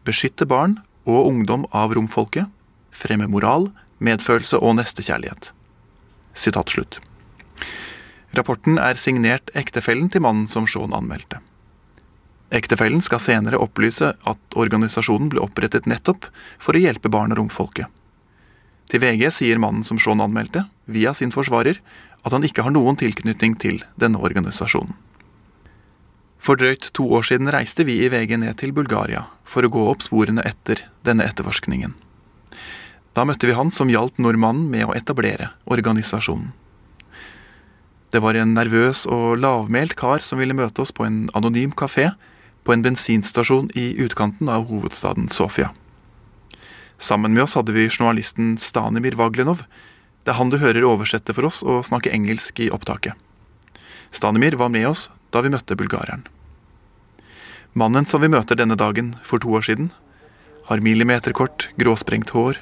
[0.05, 0.79] beskytte barn
[1.09, 2.45] og ungdom av romfolket,
[2.93, 3.71] fremme moral,
[4.03, 5.49] medfølelse og nestekjærlighet.
[6.35, 6.99] Sitat slutt.
[8.35, 11.39] Rapporten er signert ektefellen til mannen som Shaun anmeldte.
[12.53, 16.27] Ektefellen skal senere opplyse at organisasjonen ble opprettet nettopp
[16.61, 17.87] for å hjelpe barn og romfolket.
[18.91, 21.79] Til VG sier mannen som Shaun anmeldte, via sin forsvarer,
[22.25, 24.95] at han ikke har noen tilknytning til denne organisasjonen.
[26.41, 29.85] For drøyt to år siden reiste vi i VG ned til Bulgaria for å gå
[29.89, 31.95] opp sporene etter denne etterforskningen.
[33.17, 36.51] Da møtte vi han som hjalp nordmannen med å etablere organisasjonen.
[38.13, 42.11] Det var en nervøs og lavmælt kar som ville møte oss på en anonym kafé
[42.65, 45.71] på en bensinstasjon i utkanten av hovedstaden Sofia.
[46.97, 49.65] Sammen med oss hadde vi journalisten Stanimir Vaglenov.
[50.25, 53.13] Det er han du hører oversette for oss og snakke engelsk i opptaket.
[54.09, 56.23] Stanimir var med oss da vi møtte bulgareren.
[57.77, 59.91] Mannen som vi møter denne dagen for to år siden,
[60.65, 62.57] har millimeterkort, gråsprengt hår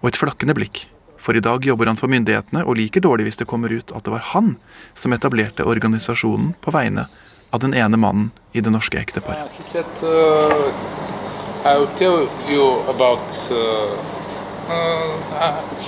[0.00, 0.88] og et flakkende blikk.
[1.22, 4.04] For i dag jobber han for myndighetene og liker dårlig hvis det kommer ut at
[4.04, 4.56] det var han
[4.98, 7.06] som etablerte organisasjonen på vegne
[7.54, 9.54] av den ene mannen i det norske ekteparet.
[10.02, 10.74] Uh,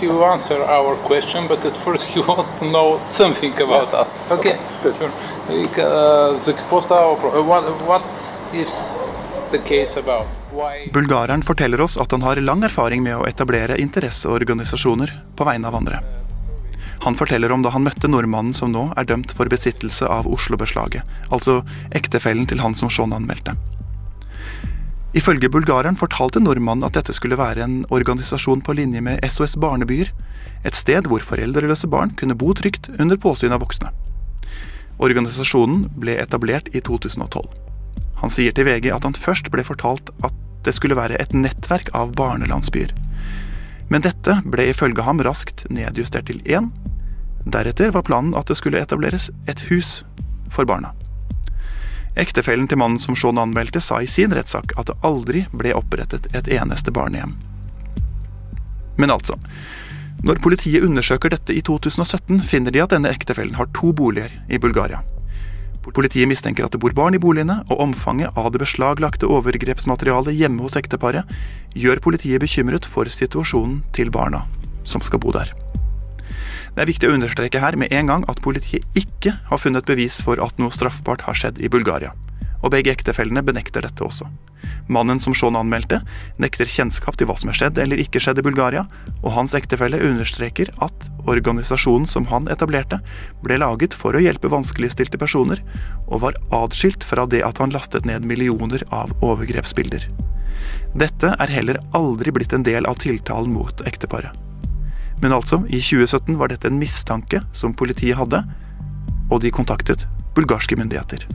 [0.00, 4.08] he will answer our question, but at first he wants to know something about us.
[4.30, 4.96] Okay, good.
[4.98, 5.12] Sure.
[5.48, 6.38] Uh,
[7.42, 8.04] what, what
[8.52, 8.70] is
[9.52, 10.26] the case about?
[10.52, 10.90] Why?
[10.92, 15.74] Bulgareren forteller oss at han har lang erfaring med å etablere interesseorganisasjoner på vegne av
[15.74, 16.00] andre.
[17.04, 21.04] Han forteller om da han møtte nordmannen som nå er dømt for besittelse av Oslo-beslaget,
[21.30, 21.60] altså
[21.94, 23.54] ektefellen til han som Shaun anmeldte.
[25.16, 30.10] Ifølge bulgareren fortalte nordmannen at dette skulle være en organisasjon på linje med SOS Barnebyer,
[30.66, 33.92] et sted hvor foreldreløse barn kunne bo trygt under påsyn av voksne.
[35.00, 37.48] Organisasjonen ble etablert i 2012.
[38.20, 40.36] Han sier til VG at han først ble fortalt at
[40.68, 42.92] det skulle være et nettverk av barnelandsbyer.
[43.88, 46.68] Men dette ble ifølge ham raskt nedjustert til én.
[47.46, 50.02] Deretter var planen at det skulle etableres et hus
[50.52, 50.92] for barna.
[52.16, 56.30] Ektefellen til mannen som Shaun anmeldte, sa i sin rettssak at det aldri ble opprettet
[56.36, 57.36] et eneste barnehjem.
[58.96, 59.36] Men altså.
[60.24, 64.58] Når politiet undersøker dette i 2017, finner de at denne ektefellen har to boliger i
[64.58, 65.02] Bulgaria.
[65.86, 70.64] Politiet mistenker at det bor barn i boligene, og omfanget av det beslaglagte overgrepsmaterialet hjemme
[70.64, 71.36] hos ekteparet
[71.78, 74.46] gjør politiet bekymret for situasjonen til barna
[74.86, 75.52] som skal bo der.
[76.76, 80.20] Det er viktig å understreke her med en gang at politiet ikke har funnet bevis
[80.20, 82.12] for at noe straffbart har skjedd i Bulgaria
[82.66, 84.28] og begge ektefellene benekter dette også.
[84.90, 86.00] Mannen som Shaun anmeldte,
[86.42, 88.84] nekter kjennskap til hva som er skjedd eller ikke skjedd i Bulgaria,
[89.22, 93.00] og hans ektefelle understreker at organisasjonen som han etablerte,
[93.42, 95.62] ble laget for å hjelpe vanskeligstilte personer,
[96.06, 100.08] og var atskilt fra det at han lastet ned millioner av overgrepsbilder.
[100.96, 104.45] Dette er heller aldri blitt en del av tiltalen mot ekteparet.
[105.22, 108.44] Men altså, i 2017 var dette en mistanke som politiet hadde,
[109.30, 111.26] og de kontaktet bulgarske myndigheter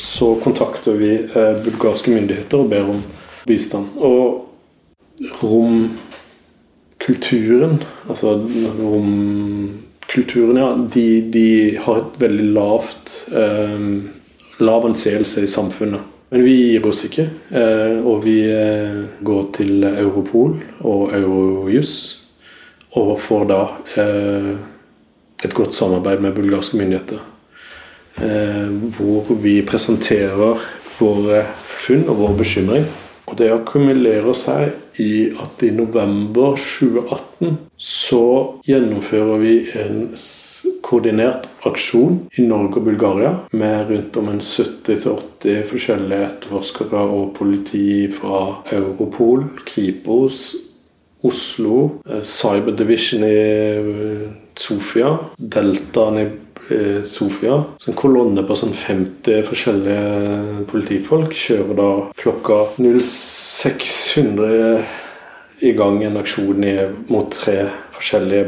[0.00, 3.02] så kontakter vi eh, bulgarske myndigheter og ber om
[3.46, 3.86] bistand.
[3.96, 4.46] Og
[5.42, 8.48] romkulturen, altså
[8.80, 13.80] romkulturen, ja, de, de, har et veldig lavt eh,
[14.60, 16.00] lav anseelse i samfunnet.
[16.30, 22.19] Men vi gir oss ikke, eh, og vi eh, går til Europol og Eurojus
[22.98, 23.60] og får da
[24.02, 24.54] eh,
[25.44, 27.20] et godt samarbeid med bulgarske myndigheter.
[28.20, 30.58] Eh, hvor vi presenterer
[30.98, 32.88] våre funn og vår bekymring.
[33.30, 38.24] Og Det akkumulerer seg i at i november 2018 så
[38.66, 40.08] gjennomfører vi en
[40.82, 48.08] koordinert aksjon i Norge og Bulgaria med rundt om en 70-80 forskjellige etterforskere og politi
[48.10, 50.50] fra Europol, Kripos,
[51.22, 56.28] Oslo, eh, Cyber Division i eh, Sofia, Deltaen i
[56.70, 57.64] Eh, Sofia.
[57.78, 61.86] Så en kolonne på sånn 50 forskjellige politifolk kjører da
[62.20, 64.84] klokka 0600
[65.66, 66.62] i gang en aksjon
[67.10, 68.44] mot tre forskjellige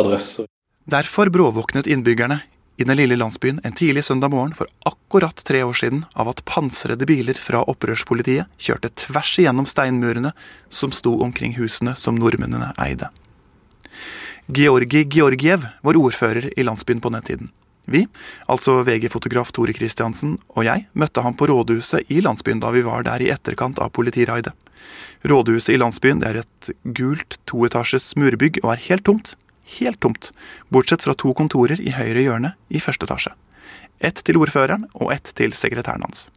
[0.00, 0.44] adresser.
[0.88, 2.40] Derfor bråvåknet innbyggerne
[2.78, 6.44] i den lille landsbyen en tidlig søndag morgen for akkurat tre år siden av at
[6.46, 10.30] pansrede biler fra opprørspolitiet kjørte tvers igjennom steinmurene
[10.70, 13.10] som sto omkring husene som nordmennene eide.
[14.46, 17.50] Georgi Georgiev var ordfører i landsbyen på den tiden.
[17.88, 18.04] Vi,
[18.46, 23.02] altså VG-fotograf Tore Kristiansen og jeg, møtte ham på rådhuset i landsbyen da vi var
[23.08, 24.54] der i etterkant av politiraidet.
[25.26, 29.34] Rådhuset i landsbyen er et gult toetasjes murbygg og er helt tomt
[29.76, 30.30] helt tomt,
[30.72, 33.34] bortsett fra to kontorer i høyre hjørne i første etasje.
[34.00, 36.28] Ett til ordføreren og ett til sekretæren hans.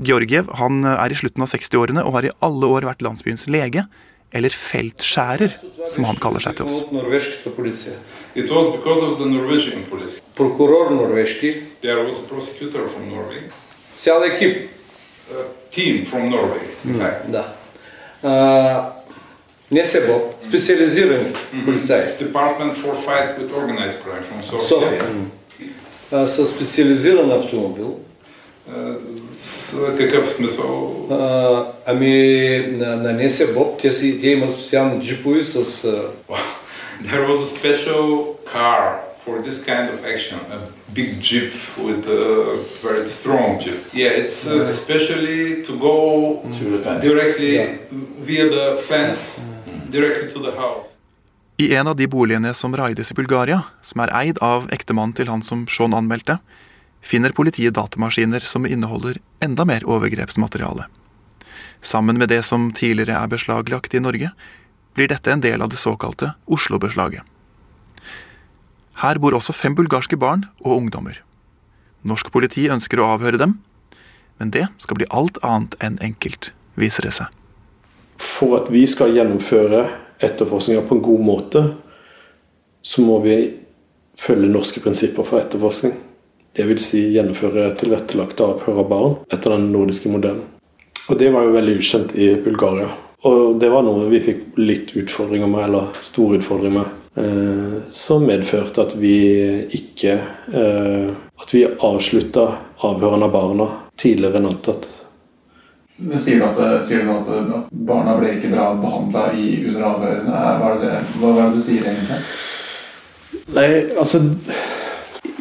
[0.00, 3.84] Georgiev han er i slutten av 60-årene og har i alle år vært landsbyens lege,
[4.32, 5.56] eller feltskjærer,
[5.90, 6.78] som han kaller seg til oss.
[10.38, 11.50] Prokurør norveski.
[15.74, 16.62] Team from Norway.
[16.86, 17.02] Mm.
[17.34, 17.44] Da.
[18.22, 18.99] Uh,
[19.70, 21.32] не СЕБО, специализирани
[21.64, 22.02] полицаи.
[22.02, 24.60] Department for Fight with Organized Crime from Sofia.
[24.60, 25.04] София.
[26.12, 27.98] А, със специализиран автомобил.
[29.38, 31.06] С какъв смисъл?
[31.10, 35.86] А, ами на, на НСБОП те, си, те имат специални джипови с...
[37.02, 40.58] There was a special car for this kind of action, a
[40.92, 41.52] big jeep
[41.86, 42.24] with a
[42.82, 43.80] very strong jeep.
[43.94, 45.96] Yeah, it's uh, especially to go
[47.00, 47.76] directly yeah.
[48.26, 49.59] via the fence, directly to the house.
[51.60, 55.28] I en av de boligene som raides i Bulgaria, som er eid av ektemannen til
[55.28, 56.38] han som Shaun anmeldte,
[57.02, 60.86] finner politiet datamaskiner som inneholder enda mer overgrepsmateriale.
[61.82, 64.30] Sammen med det som tidligere er beslaglagt i Norge,
[64.94, 67.24] blir dette en del av det såkalte Oslo-beslaget.
[69.00, 71.22] Her bor også fem bulgarske barn og ungdommer.
[72.04, 73.58] Norsk politi ønsker å avhøre dem,
[74.38, 77.39] men det skal bli alt annet enn enkelt, viser det seg.
[78.20, 79.86] For at vi skal gjennomføre
[80.20, 81.64] etterforskninga på en god måte,
[82.82, 83.36] så må vi
[84.20, 85.94] følge norske prinsipper for etterforskning.
[86.56, 86.86] Dvs.
[86.92, 90.42] Si gjennomføre tilrettelagte avhør av barn etter den nordiske modellen.
[91.10, 92.88] Og Det var jo veldig ukjent i Bulgaria.
[93.28, 96.96] Og det var noe vi fikk litt utfordringer med, eller store utfordringer med.
[97.20, 99.16] Eh, som medførte at vi
[99.74, 100.12] ikke
[100.54, 102.44] eh, At vi avslutta
[102.86, 103.66] avhørene av barna
[103.98, 104.86] tidligere enn antatt.
[106.00, 110.44] Men Sier du at, sier du at, at barna ble ikke bra behandla under avhørene?
[110.60, 112.20] Hva er, det, hva er det du sier egentlig?
[113.54, 113.68] Nei,
[114.00, 114.22] altså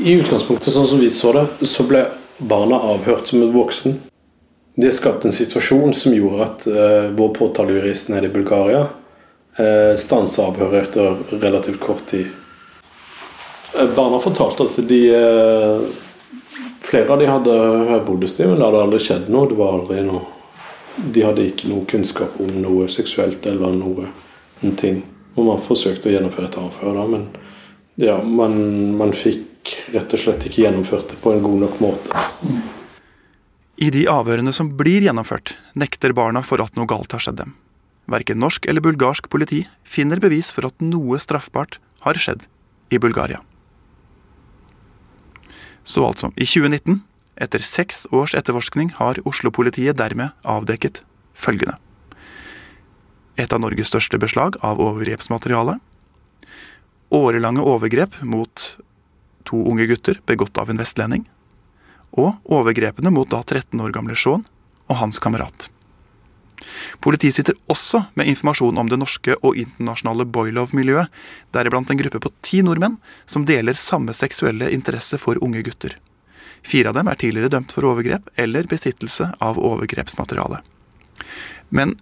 [0.04, 2.04] I utgangspunktet, sånn som vi så det, så ble
[2.40, 4.00] barna avhørt som en voksen.
[4.80, 10.48] Det skapte en situasjon som gjorde at uh, vår påtalejurist nede i Bulgaria uh, stansa
[10.48, 12.28] avhøret etter relativt kort tid.
[13.76, 15.90] Uh, barna fortalte at de uh,
[16.90, 19.46] Flere av de hadde høybodestiv, men det hadde aldri skjedd noe.
[19.52, 20.39] Det var aldri noe
[20.98, 24.10] De hadde ikke noe kunnskap om noe seksuelt eller noe
[24.66, 25.04] en ting.
[25.38, 27.30] Og man forsøkte å gjennomføre et avhør, da, men
[28.00, 28.58] ja, man,
[29.00, 32.26] man fikk rett og slett ikke gjennomført det på en god nok måte.
[33.80, 37.54] I de avhørene som blir gjennomført, nekter barna for at noe galt har skjedd dem.
[38.10, 42.48] Verken norsk eller bulgarsk politi finner bevis for at noe straffbart har skjedd
[42.92, 43.40] i Bulgaria.
[45.84, 47.00] Så altså, i 2019,
[47.40, 51.02] etter seks års etterforskning, har Oslo-politiet dermed avdekket
[51.34, 51.78] følgende.
[53.40, 55.78] Et av Norges største beslag av overgrepsmateriale.
[57.16, 58.66] Årelange overgrep mot
[59.48, 61.26] to unge gutter begått av en vestlending.
[62.20, 64.44] Og overgrepene mot da 13 år gamle Shaun
[64.90, 65.70] og hans kamerat.
[67.00, 71.08] Politiet sitter også med informasjon om det norske og internasjonale boylove-miljøet,
[71.56, 75.96] deriblant en gruppe på ti nordmenn som deler samme seksuelle interesse for unge gutter.
[76.64, 80.62] Fire av dem er tidligere dømt for overgrep eller besittelse av overgrepsmateriale.
[81.70, 81.96] Men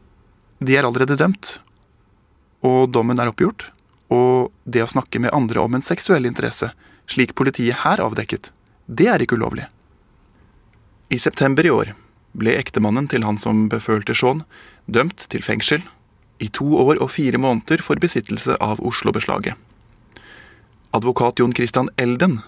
[0.60, 1.58] de er allerede dømt,
[2.66, 3.70] og dommen er oppgjort.
[4.14, 6.72] Og det å snakke med andre om en seksuell interesse,
[7.08, 8.52] slik politiet her avdekket,
[8.88, 9.68] det er ikke ulovlig.
[11.12, 11.94] I september i år
[12.38, 14.44] ble ektemannen til han som befølte Shaun,
[14.88, 15.84] dømt til fengsel
[16.44, 19.56] i to år og fire måneder for besittelse av Oslo-beslaget.
[20.96, 22.40] Advokat Jon Christian Elden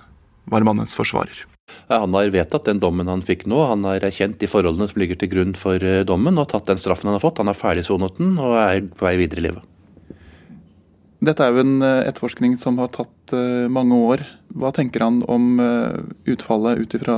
[0.50, 1.46] var mannens forsvarer.
[1.92, 3.64] Han har vedtatt den dommen han fikk nå.
[3.72, 6.82] Han har erkjent de forholdene som ligger til grunn for eh, dommen, og tatt den
[6.82, 7.42] straffen han har fått.
[7.42, 9.79] Han har ferdigsonet den og er på vei videre i livet.
[11.20, 14.24] Dette er jo en eh, etterforskning som har tatt eh, mange år.
[14.56, 15.60] Hva tenker han om
[16.26, 17.16] utfallet ut ifra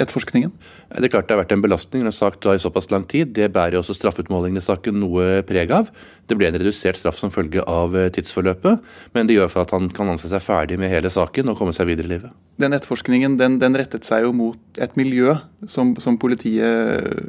[0.00, 0.52] etterforskningen?
[0.88, 3.34] Det er klart det har vært en belastning når en sak tar såpass lang tid.
[3.36, 5.90] Det bærer også straffeutmålingen i saken noe preg av.
[6.30, 9.74] Det ble en redusert straff som følge av eh, tidsforløpet, men det gjør for at
[9.76, 12.38] han kan anse seg ferdig med hele saken og komme seg videre i livet.
[12.62, 15.34] Den etterforskningen den, den rettet seg jo mot et miljø
[15.66, 17.20] som, som politiet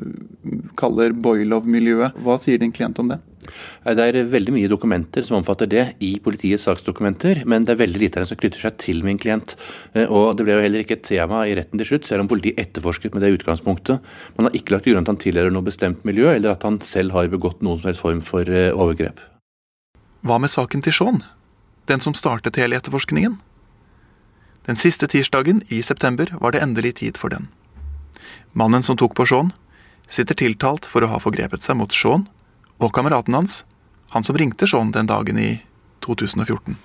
[0.80, 2.22] kaller Boilov-miljøet.
[2.22, 3.22] Hva sier din klient om det?
[3.42, 8.02] Det er veldig mye dokumenter som omfatter det i politiets saksdokumenter, men det er veldig
[8.04, 9.56] lite av det som knytter seg til min klient.
[9.94, 12.32] Eh, og Det ble jo heller ikke et tema i retten til slutt, selv om
[12.32, 14.02] politiet etterforsket med det utgangspunktet.
[14.38, 16.80] Man har ikke lagt til grunn at han tilhører noe bestemt miljø, eller at han
[16.86, 19.22] selv har begått noen som helst form for eh, overgrep.
[20.22, 21.24] Hva med saken til Shaun?
[21.90, 23.40] Den som startet hele etterforskningen?
[24.70, 27.50] Den siste tirsdagen i september var det endelig tid for den.
[28.54, 29.50] Mannen som tok på Shaun,
[30.12, 32.28] sitter tiltalt for å ha forgrepet seg mot Shaun
[32.82, 33.62] og kameraten hans,
[34.12, 35.62] han som ringte Shaun den dagen i
[36.02, 36.76] 2014.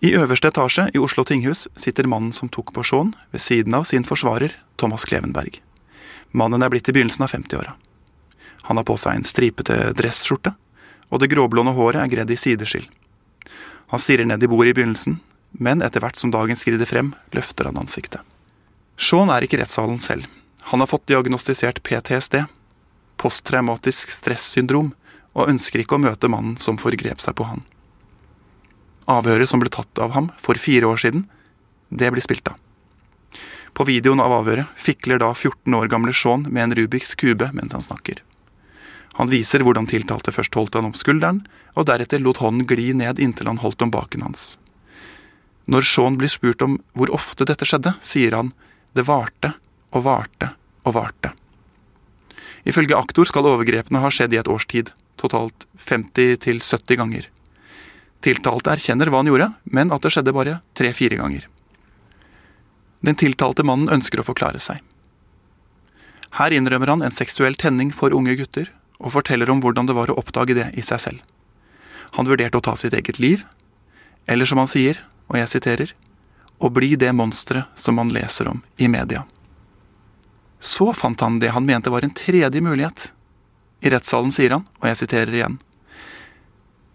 [0.00, 3.86] I øverste etasje i Oslo tinghus sitter mannen som tok på Shaun, ved siden av
[3.88, 5.60] sin forsvarer, Thomas Klevenberg.
[6.30, 7.74] Mannen er blitt i begynnelsen av 50-åra.
[8.68, 10.52] Han har på seg en stripete dressskjorte,
[11.08, 12.86] og det gråblonde håret er gredd i sideskill.
[13.88, 15.18] Han stirrer ned i bordet i begynnelsen,
[15.56, 18.20] men etter hvert som dagen skrider frem, løfter han ansiktet.
[18.98, 20.28] Shaun er ikke rettssalen selv.
[20.68, 22.42] Han har fått diagnostisert PTSD,
[23.20, 24.92] posttraumatisk stressyndrom,
[25.36, 27.60] og ønsker ikke å møte mannen som forgrep seg på han.
[29.08, 31.26] Avhøret som ble tatt av ham for fire år siden,
[31.88, 32.58] det blir spilt av.
[33.72, 37.76] På videoen av avhøret fikler da 14 år gamle Shaun med en Rubiks kube mens
[37.76, 38.22] han snakker.
[39.18, 41.44] Han viser hvordan tiltalte først holdt han om skulderen,
[41.78, 44.56] og deretter lot hånden gli ned inntil han holdt om baken hans.
[45.70, 48.52] Når Shaun blir spurt om hvor ofte dette skjedde, sier han
[48.96, 49.52] det varte
[49.92, 50.52] og varte
[50.86, 51.32] og varte.
[52.68, 57.28] Ifølge aktor skal overgrepene ha skjedd i et års tid, totalt 50-70 ganger.
[58.24, 61.46] Tiltalte erkjenner hva han gjorde, men at det skjedde bare tre-fire ganger.
[63.00, 64.82] Den tiltalte mannen ønsker å forklare seg.
[66.36, 68.68] Her innrømmer han en seksuell tenning for unge gutter,
[68.98, 71.22] og forteller om hvordan det var å oppdage det i seg selv.
[72.18, 73.46] Han vurderte å ta sitt eget liv,
[74.26, 75.94] eller som han sier, og jeg siterer,
[76.58, 79.22] å bli det monsteret som man leser om i media.
[80.60, 83.12] Så fant han det han mente var en tredje mulighet.
[83.80, 85.58] I rettssalen sier han, og jeg siterer igjen,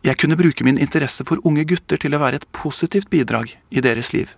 [0.03, 3.79] Jeg kunne bruke min interesse for unge gutter til å være et positivt bidrag i
[3.79, 4.33] deres liv.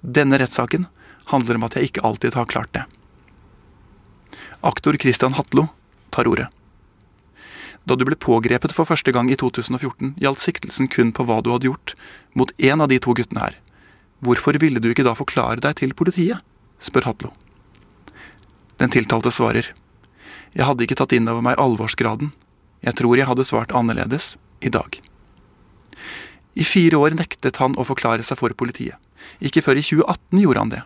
[0.00, 0.86] Denne rettssaken
[1.28, 2.86] handler om at jeg ikke alltid har klart det.
[4.64, 5.66] Aktor Christian Hatlo
[6.08, 6.48] tar ordet.
[7.84, 11.52] Da du ble pågrepet for første gang i 2014, gjaldt siktelsen kun på hva du
[11.52, 11.92] hadde gjort
[12.32, 13.58] mot én av de to guttene her.
[14.24, 16.40] Hvorfor ville du ikke da forklare deg til politiet?
[16.80, 17.34] spør Hatlo.
[18.80, 19.70] Den tiltalte svarer.
[20.54, 22.32] Jeg hadde ikke tatt inn over meg alvorsgraden.
[22.84, 24.98] Jeg tror jeg hadde svart annerledes i dag.
[26.54, 28.98] I fire år nektet han å forklare seg for politiet.
[29.42, 30.82] Ikke før i 2018 gjorde han det.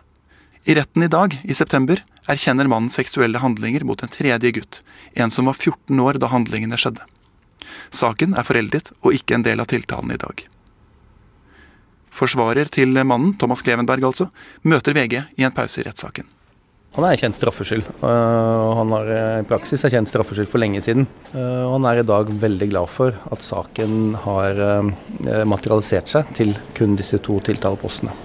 [0.69, 4.81] I retten i dag, i september, erkjenner mannen seksuelle handlinger mot en tredje gutt,
[5.13, 7.05] en som var 14 år da handlingene skjedde.
[7.95, 10.43] Saken er foreldet og ikke en del av tiltalen i dag.
[12.13, 14.29] Forsvarer til mannen, Thomas Klevenberg altså,
[14.67, 16.27] møter VG i en pause i rettssaken.
[16.97, 21.05] Han er kjent straffskyld, og han har i praksis erkjent straffskyld for lenge siden.
[21.37, 24.57] Og han er i dag veldig glad for at saken har
[25.47, 28.15] materialisert seg til kun disse to tiltalepostene.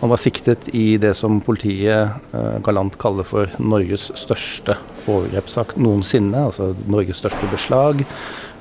[0.00, 2.32] Han var siktet i det som politiet
[2.64, 4.78] galant kaller for Norges største
[5.10, 6.46] overgrepssak noensinne.
[6.52, 8.06] Altså Norges største beslag,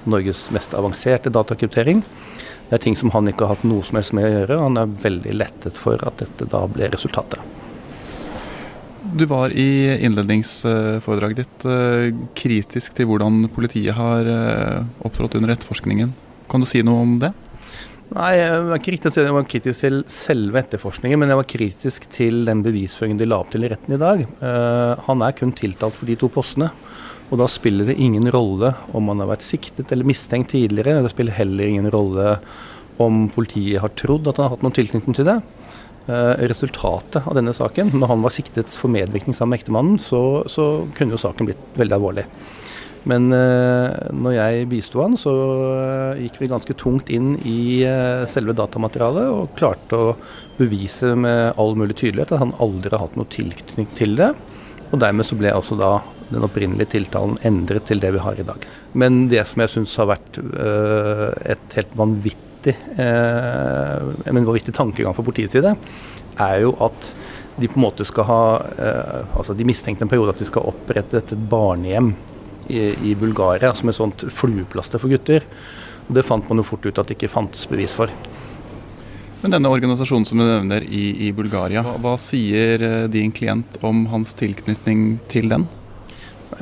[0.10, 2.02] Norges mest avanserte datakryptering.
[2.70, 4.58] Det er ting som han ikke har hatt noe som helst med å gjøre.
[4.58, 7.44] og Han er veldig lettet for at dette da ble resultatet.
[9.14, 11.64] Du var i innledningsforedraget ditt
[12.34, 14.26] kritisk til hvordan politiet har
[15.06, 16.10] opptrådt under etterforskningen.
[16.50, 17.30] Kan du si noe om det?
[18.14, 22.42] Nei, jeg var, kritisk, jeg var kritisk til selve etterforskningen, men jeg var kritisk til
[22.50, 24.26] den bevisføringen de la opp til i retten i dag.
[25.08, 26.72] Han er kun tiltalt for de to postene.
[27.30, 31.02] Og da spiller det ingen rolle om han har vært siktet eller mistenkt tidligere.
[31.06, 32.40] Det spiller heller ingen rolle
[33.02, 35.40] om politiet har trodd at han har hatt noen tilknytning til det.
[36.04, 40.84] Resultatet av denne saken, når han var siktet for medvirkning sammen med ektemannen, så, så
[40.98, 42.26] kunne jo saken blitt veldig alvorlig.
[43.08, 45.32] Men når jeg bisto han, så
[46.20, 47.84] gikk vi ganske tungt inn i
[48.32, 50.14] selve datamaterialet og klarte å
[50.56, 54.32] bevise med all mulig tydelighet at han aldri har hatt noe tilknytning til det.
[54.94, 55.98] Og dermed så ble altså da
[56.34, 58.66] den opprinnelige tiltalen endret til det vi har i dag.
[58.98, 65.16] Men det som jeg syns har vært eh, et helt vanvittig, øh, en vanvittig tankegang
[65.16, 65.76] fra politiets side,
[66.40, 67.14] er jo at
[67.60, 70.66] de på en måte skal ha øh, Altså de mistenkte en periode at de skal
[70.66, 72.14] opprette et barnehjem
[72.70, 75.44] i, i Bulgaria som et sånt flueplaster for gutter.
[76.08, 78.12] Og Det fant man jo fort ut at det ikke fantes bevis for.
[79.44, 84.06] Men denne organisasjonen som du nevner i, i Bulgaria, hva, hva, sier din klient om
[84.14, 85.68] hans tilknytning til den?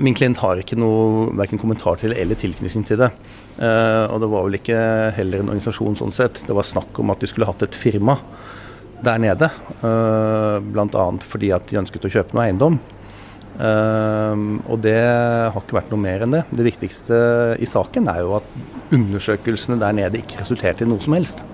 [0.02, 3.12] Min klient har ikke noe verken kommentar til eller tilknytning til det.
[3.62, 4.78] Uh, og det var vel ikke
[5.14, 6.41] heller en organisasjon sånn sett.
[6.47, 8.18] Det var snakk om at de skulle hatt et firma
[9.05, 9.51] der nede.
[9.84, 11.05] Uh, Bl.a.
[11.22, 12.80] fordi at de ønsket å kjøpe noe eiendom.
[13.62, 16.43] Uh, og det har ikke vært noe mer enn det.
[16.49, 17.22] Det viktigste
[17.62, 18.49] i saken er jo at
[18.97, 21.45] undersøkelsene der nede ikke resulterte i noe som helst.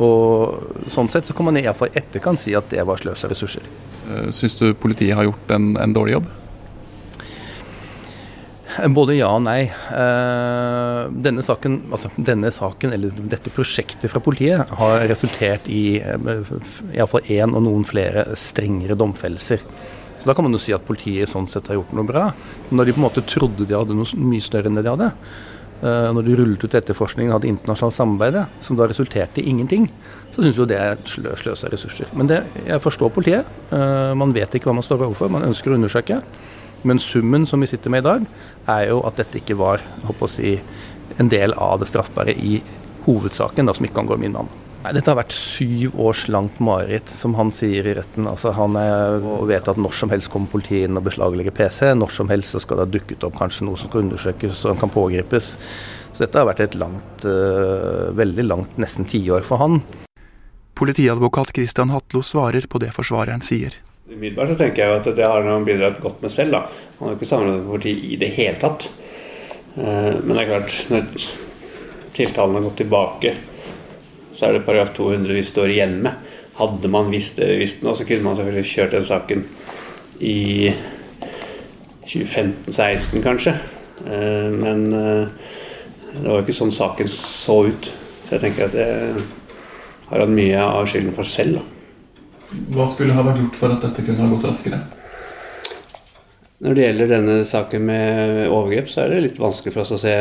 [0.00, 3.64] Og sånn sett så kan man iallfall etterkant si at det var sløs av ressurser.
[4.34, 6.30] Syns du politiet har gjort en, en dårlig jobb?
[8.94, 9.64] Både ja og nei.
[11.26, 17.56] Denne saken, altså denne saken, eller dette prosjektet fra politiet, har resultert i iallfall én
[17.56, 19.64] og noen flere strengere domfellelser.
[20.20, 22.26] Så da kan man jo si at politiet sånn sett har gjort noe bra.
[22.70, 25.10] Når de på en måte trodde de hadde noe mye større enn det de hadde,
[25.80, 29.88] når de rullet ut etterforskningen og hadde internasjonalt samarbeid, som da resulterte i ingenting,
[30.28, 32.10] så syns jo det er slø sløs av ressurser.
[32.12, 33.48] Men det, jeg forstår politiet.
[33.72, 36.20] Man vet ikke hva man står overfor, man ønsker å undersøke.
[36.82, 38.24] Men summen som vi sitter med i dag,
[38.70, 40.56] er jo at dette ikke var å si,
[41.18, 42.60] en del av det straffbare i
[43.04, 44.50] hovedsaken, da, som ikke angår min mann.
[44.80, 48.24] Nei, Dette har vært syv års langt mareritt, som han sier i retten.
[48.30, 49.18] Altså, han er,
[49.50, 51.90] vet at når som helst kommer politiet inn og beslaglegger PC.
[52.00, 54.80] Når som helst så skal det ha dukket opp kanskje noe som skal undersøkes og
[54.80, 55.50] kan pågripes.
[56.14, 59.82] Så dette har vært et langt, uh, veldig langt, nesten tiår for han.
[60.80, 63.76] Politiadvokat Christian Hatlo svarer på det forsvareren sier.
[64.10, 66.56] Umiddelbart så tenker jeg jo at det har han bidratt godt med selv.
[66.56, 66.64] da.
[66.98, 68.88] Han har jo ikke samarbeidet med politiet i det hele tatt.
[69.76, 71.04] Men det er klart, når
[72.16, 73.34] tiltalen har gått tilbake,
[74.34, 76.36] så er det paragraf 200 vi står igjen med.
[76.58, 79.46] Hadde man visst det vi nå, så kunne man selvfølgelig kjørt den saken
[80.18, 80.72] i
[82.10, 83.54] 2015-16 kanskje.
[84.04, 87.94] Men det var jo ikke sånn saken så ut.
[88.26, 88.88] Så jeg tenker at det
[90.10, 91.60] har hatt mye av skylden for selv.
[91.60, 91.79] da.
[92.50, 94.80] Hva skulle ha vært gjort for at dette kunne ha gått raskere?
[96.60, 100.00] Når det gjelder denne saken med overgrep, så er det litt vanskelig for oss å
[100.02, 100.16] se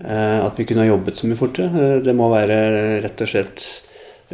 [0.00, 2.00] at vi kunne ha jobbet så mye fortere.
[2.04, 2.56] Det må være
[3.04, 3.64] rett og slett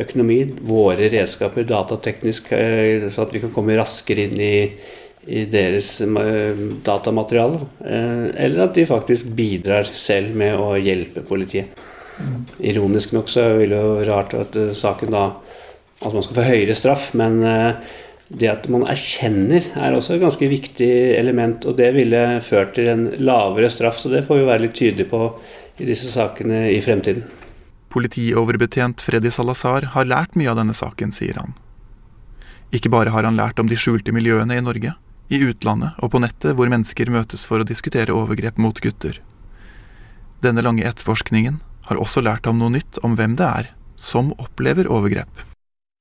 [0.03, 4.59] økonomi, våre redskaper datateknisk, så at vi kan komme raskere inn i,
[5.26, 5.99] i deres
[6.86, 7.62] datamateriale.
[7.86, 11.70] Eller at de faktisk bidrar selv med å hjelpe politiet.
[12.64, 15.26] Ironisk nok så ville det jo rart at saken da
[16.03, 17.40] at man skal få høyere straff, men
[18.28, 21.64] det at man erkjenner, er også et ganske viktig element.
[21.68, 25.11] Og det ville ført til en lavere straff, så det får vi være litt tydelige
[25.12, 25.22] på
[25.78, 27.26] i disse sakene i fremtiden.
[27.94, 31.55] Politioverbetjent Freddy Salazar har lært mye av denne saken, sier han.
[32.74, 34.97] Ikke bare har han lært om de skjulte miljøene i Norge,
[35.32, 39.20] i utlandet og på nettet hvor mennesker møtes for å diskutere overgrep mot gutter.
[40.42, 44.90] Denne lange etterforskningen har også lært ham noe nytt om hvem det er som opplever
[44.92, 45.30] overgrep.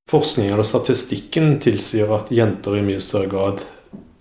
[0.05, 3.63] Forskningen og statistikken tilsier at jenter i mye større grad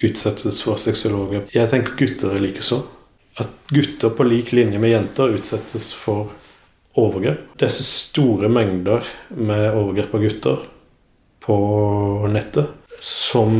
[0.04, 1.44] utsettes for sexologer.
[1.52, 2.78] Jeg tenker gutter er likeså.
[3.40, 6.32] At gutter på lik linje med jenter utsettes for
[6.96, 7.50] overgrep.
[7.58, 9.04] Det er så store mengder
[9.36, 10.64] med overgrep av gutter
[11.44, 11.58] på
[12.32, 13.52] nettet som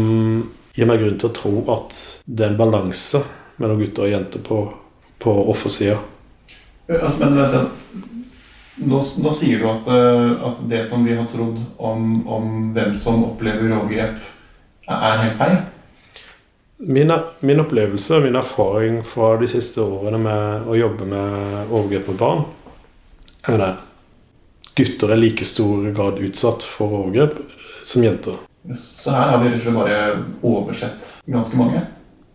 [0.75, 3.21] gir meg grunn til å tro at det er en balanse
[3.61, 4.63] mellom gutter og jenter på,
[5.21, 6.01] på offersida.
[6.89, 8.15] Altså, men vent,
[8.77, 12.95] nå, nå, sier du at, eh, at, det som vi har trodd om, om hvem
[12.99, 14.19] som opplever overgrep,
[14.91, 15.57] er helt feil?
[16.85, 22.11] Min, min, opplevelse og min erfaring fra de siste årene med å jobbe med overgrep
[22.11, 22.45] mot barn,
[23.49, 23.73] er det.
[24.75, 27.39] Gutter er like stor grad utsatt for overgrep
[27.87, 28.41] som jenter.
[28.75, 29.99] Så her har vi rett og slett bare
[30.43, 31.85] oversett ganske mange?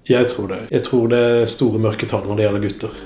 [0.10, 0.60] Jeg tror det.
[0.72, 3.00] Jeg tror det er store mørketall når det gjelder gutter.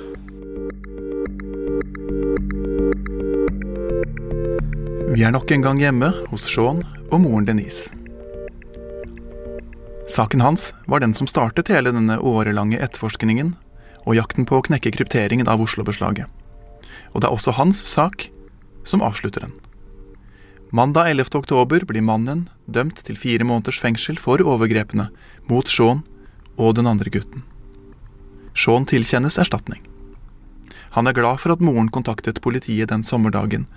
[5.14, 6.80] Vi er nok en gang hjemme hos Sean
[7.12, 7.92] og moren Denise.
[10.10, 13.52] Saken hans var den som startet hele denne årelange etterforskningen
[14.08, 16.26] og jakten på å knekke krypteringen av Oslo-beslaget.
[17.14, 18.26] Og det er også hans sak
[18.90, 19.54] som avslutter den.
[20.74, 21.30] Mandag 11.
[21.44, 25.12] oktober blir mannen dømt til fire måneders fengsel for overgrepene
[25.46, 26.02] mot Sean
[26.58, 27.46] og den andre gutten.
[28.58, 29.86] Sean tilkjennes erstatning.
[30.98, 33.70] Han er glad for at moren kontaktet politiet den sommerdagen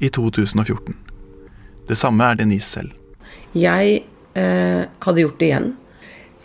[0.00, 0.96] i 2014.
[1.88, 2.94] Det samme er Denise selv.
[3.56, 4.02] Jeg
[4.38, 5.70] eh, hadde gjort det igjen.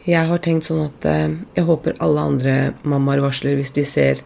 [0.06, 4.22] Jeg har tenkt sånn at eh, jeg håper alle andre mammaer varsler hvis de ser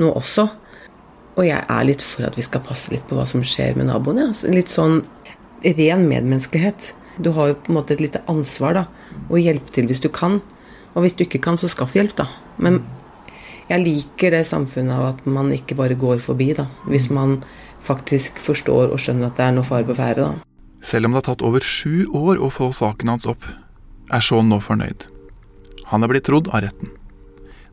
[0.00, 0.48] noe også.
[1.36, 3.88] Og jeg er litt for at vi skal passe litt på hva som skjer med
[3.88, 4.30] naboene.
[4.32, 4.52] Ja.
[4.52, 5.02] litt sånn
[5.62, 6.92] ren medmenneskelighet.
[7.22, 8.86] Du har jo på en måte et lite ansvar da,
[9.28, 10.40] å hjelpe til hvis du kan.
[10.92, 12.26] Og hvis du ikke kan, så skaff hjelp, da.
[12.60, 12.82] Men
[13.68, 16.66] jeg liker det samfunnet av at man ikke bare går forbi, da.
[16.88, 17.40] Hvis man
[17.82, 20.32] faktisk forstår og skjønner at det er noe fare på ferde.
[20.82, 23.44] Selv om det har tatt over sju år å få saken hans opp,
[24.12, 25.06] er Shaun nå fornøyd.
[25.92, 26.90] Han er blitt trodd av retten.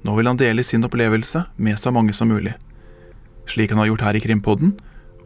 [0.06, 2.54] Nå vil han dele sin opplevelse med så mange som mulig.
[3.50, 4.78] Slik han har gjort her i Krimpodden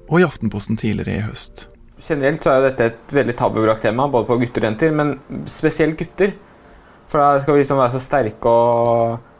[0.07, 1.68] og i Aftenposten tidligere i høst.
[2.03, 5.14] Generelt så er jo dette et veldig tabubelagt tema, både på gutter og jenter, men
[5.47, 6.34] spesielt gutter.
[7.07, 9.32] For da skal vi liksom være så sterke og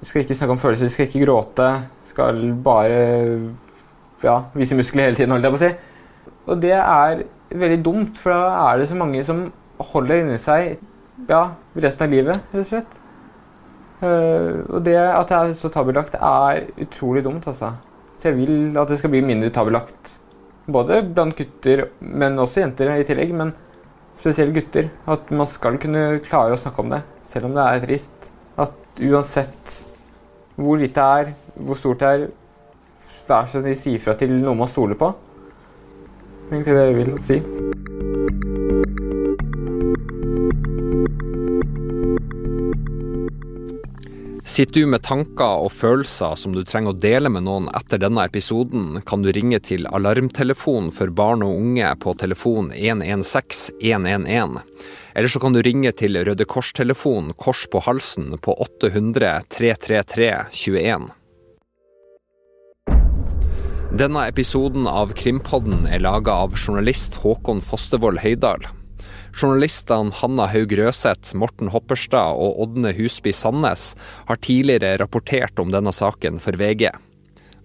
[0.00, 1.68] Vi skal ikke snakke om følelser, vi skal ikke gråte.
[2.08, 3.00] Skal bare
[4.24, 5.72] ja, vise muskler hele tiden, holdt jeg på å si.
[6.50, 9.44] Og det er veldig dumt, for da er det så mange som
[9.92, 10.80] holder inni seg
[11.28, 11.44] ja,
[11.76, 12.98] resten av livet, rett og slett.
[14.00, 17.74] Uh, og det at det er så tabulagt, er utrolig dumt, altså.
[18.16, 20.14] Så jeg vil at det skal bli mindre tabulagt.
[20.70, 23.32] Både blant gutter, men også jenter i tillegg.
[23.36, 23.54] Men
[24.20, 24.90] spesielt gutter.
[25.08, 28.28] At man skal kunne klare å snakke om det, selv om det er trist.
[28.60, 29.76] At uansett
[30.56, 32.26] hvor litt det er, hvor stort det er,
[33.28, 35.12] vær så snill si ifra til noen man stoler på.
[36.50, 37.79] Egentlig det jeg vil si.
[44.50, 48.24] Sitter du med tanker og følelser som du trenger å dele med noen etter denne
[48.26, 54.58] episoden, kan du ringe til Alarmtelefonen for barn og unge på telefon 116 111.
[55.14, 60.32] Eller så kan du ringe til Røde Kors-telefonen Kors på halsen på 800 333
[60.64, 61.06] 21.
[64.02, 68.66] Denne episoden av Krimpodden er laga av journalist Håkon Fostervoll Høydal.
[69.34, 73.94] Journalistene Hanna Haug Røseth, Morten Hopperstad og Ådne Husby Sandnes
[74.28, 76.90] har tidligere rapportert om denne saken for VG.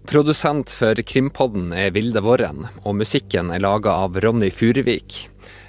[0.06, 5.24] Produsent for Krimpodden er Vilde Våren, og musikken er laga av Ronny Furuvik.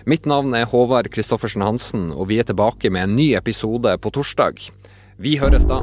[0.07, 4.13] Mitt navn er Håvard Christoffersen Hansen, og vi er tilbake med en ny episode på
[4.15, 4.69] torsdag.
[5.17, 5.81] Vi høres da.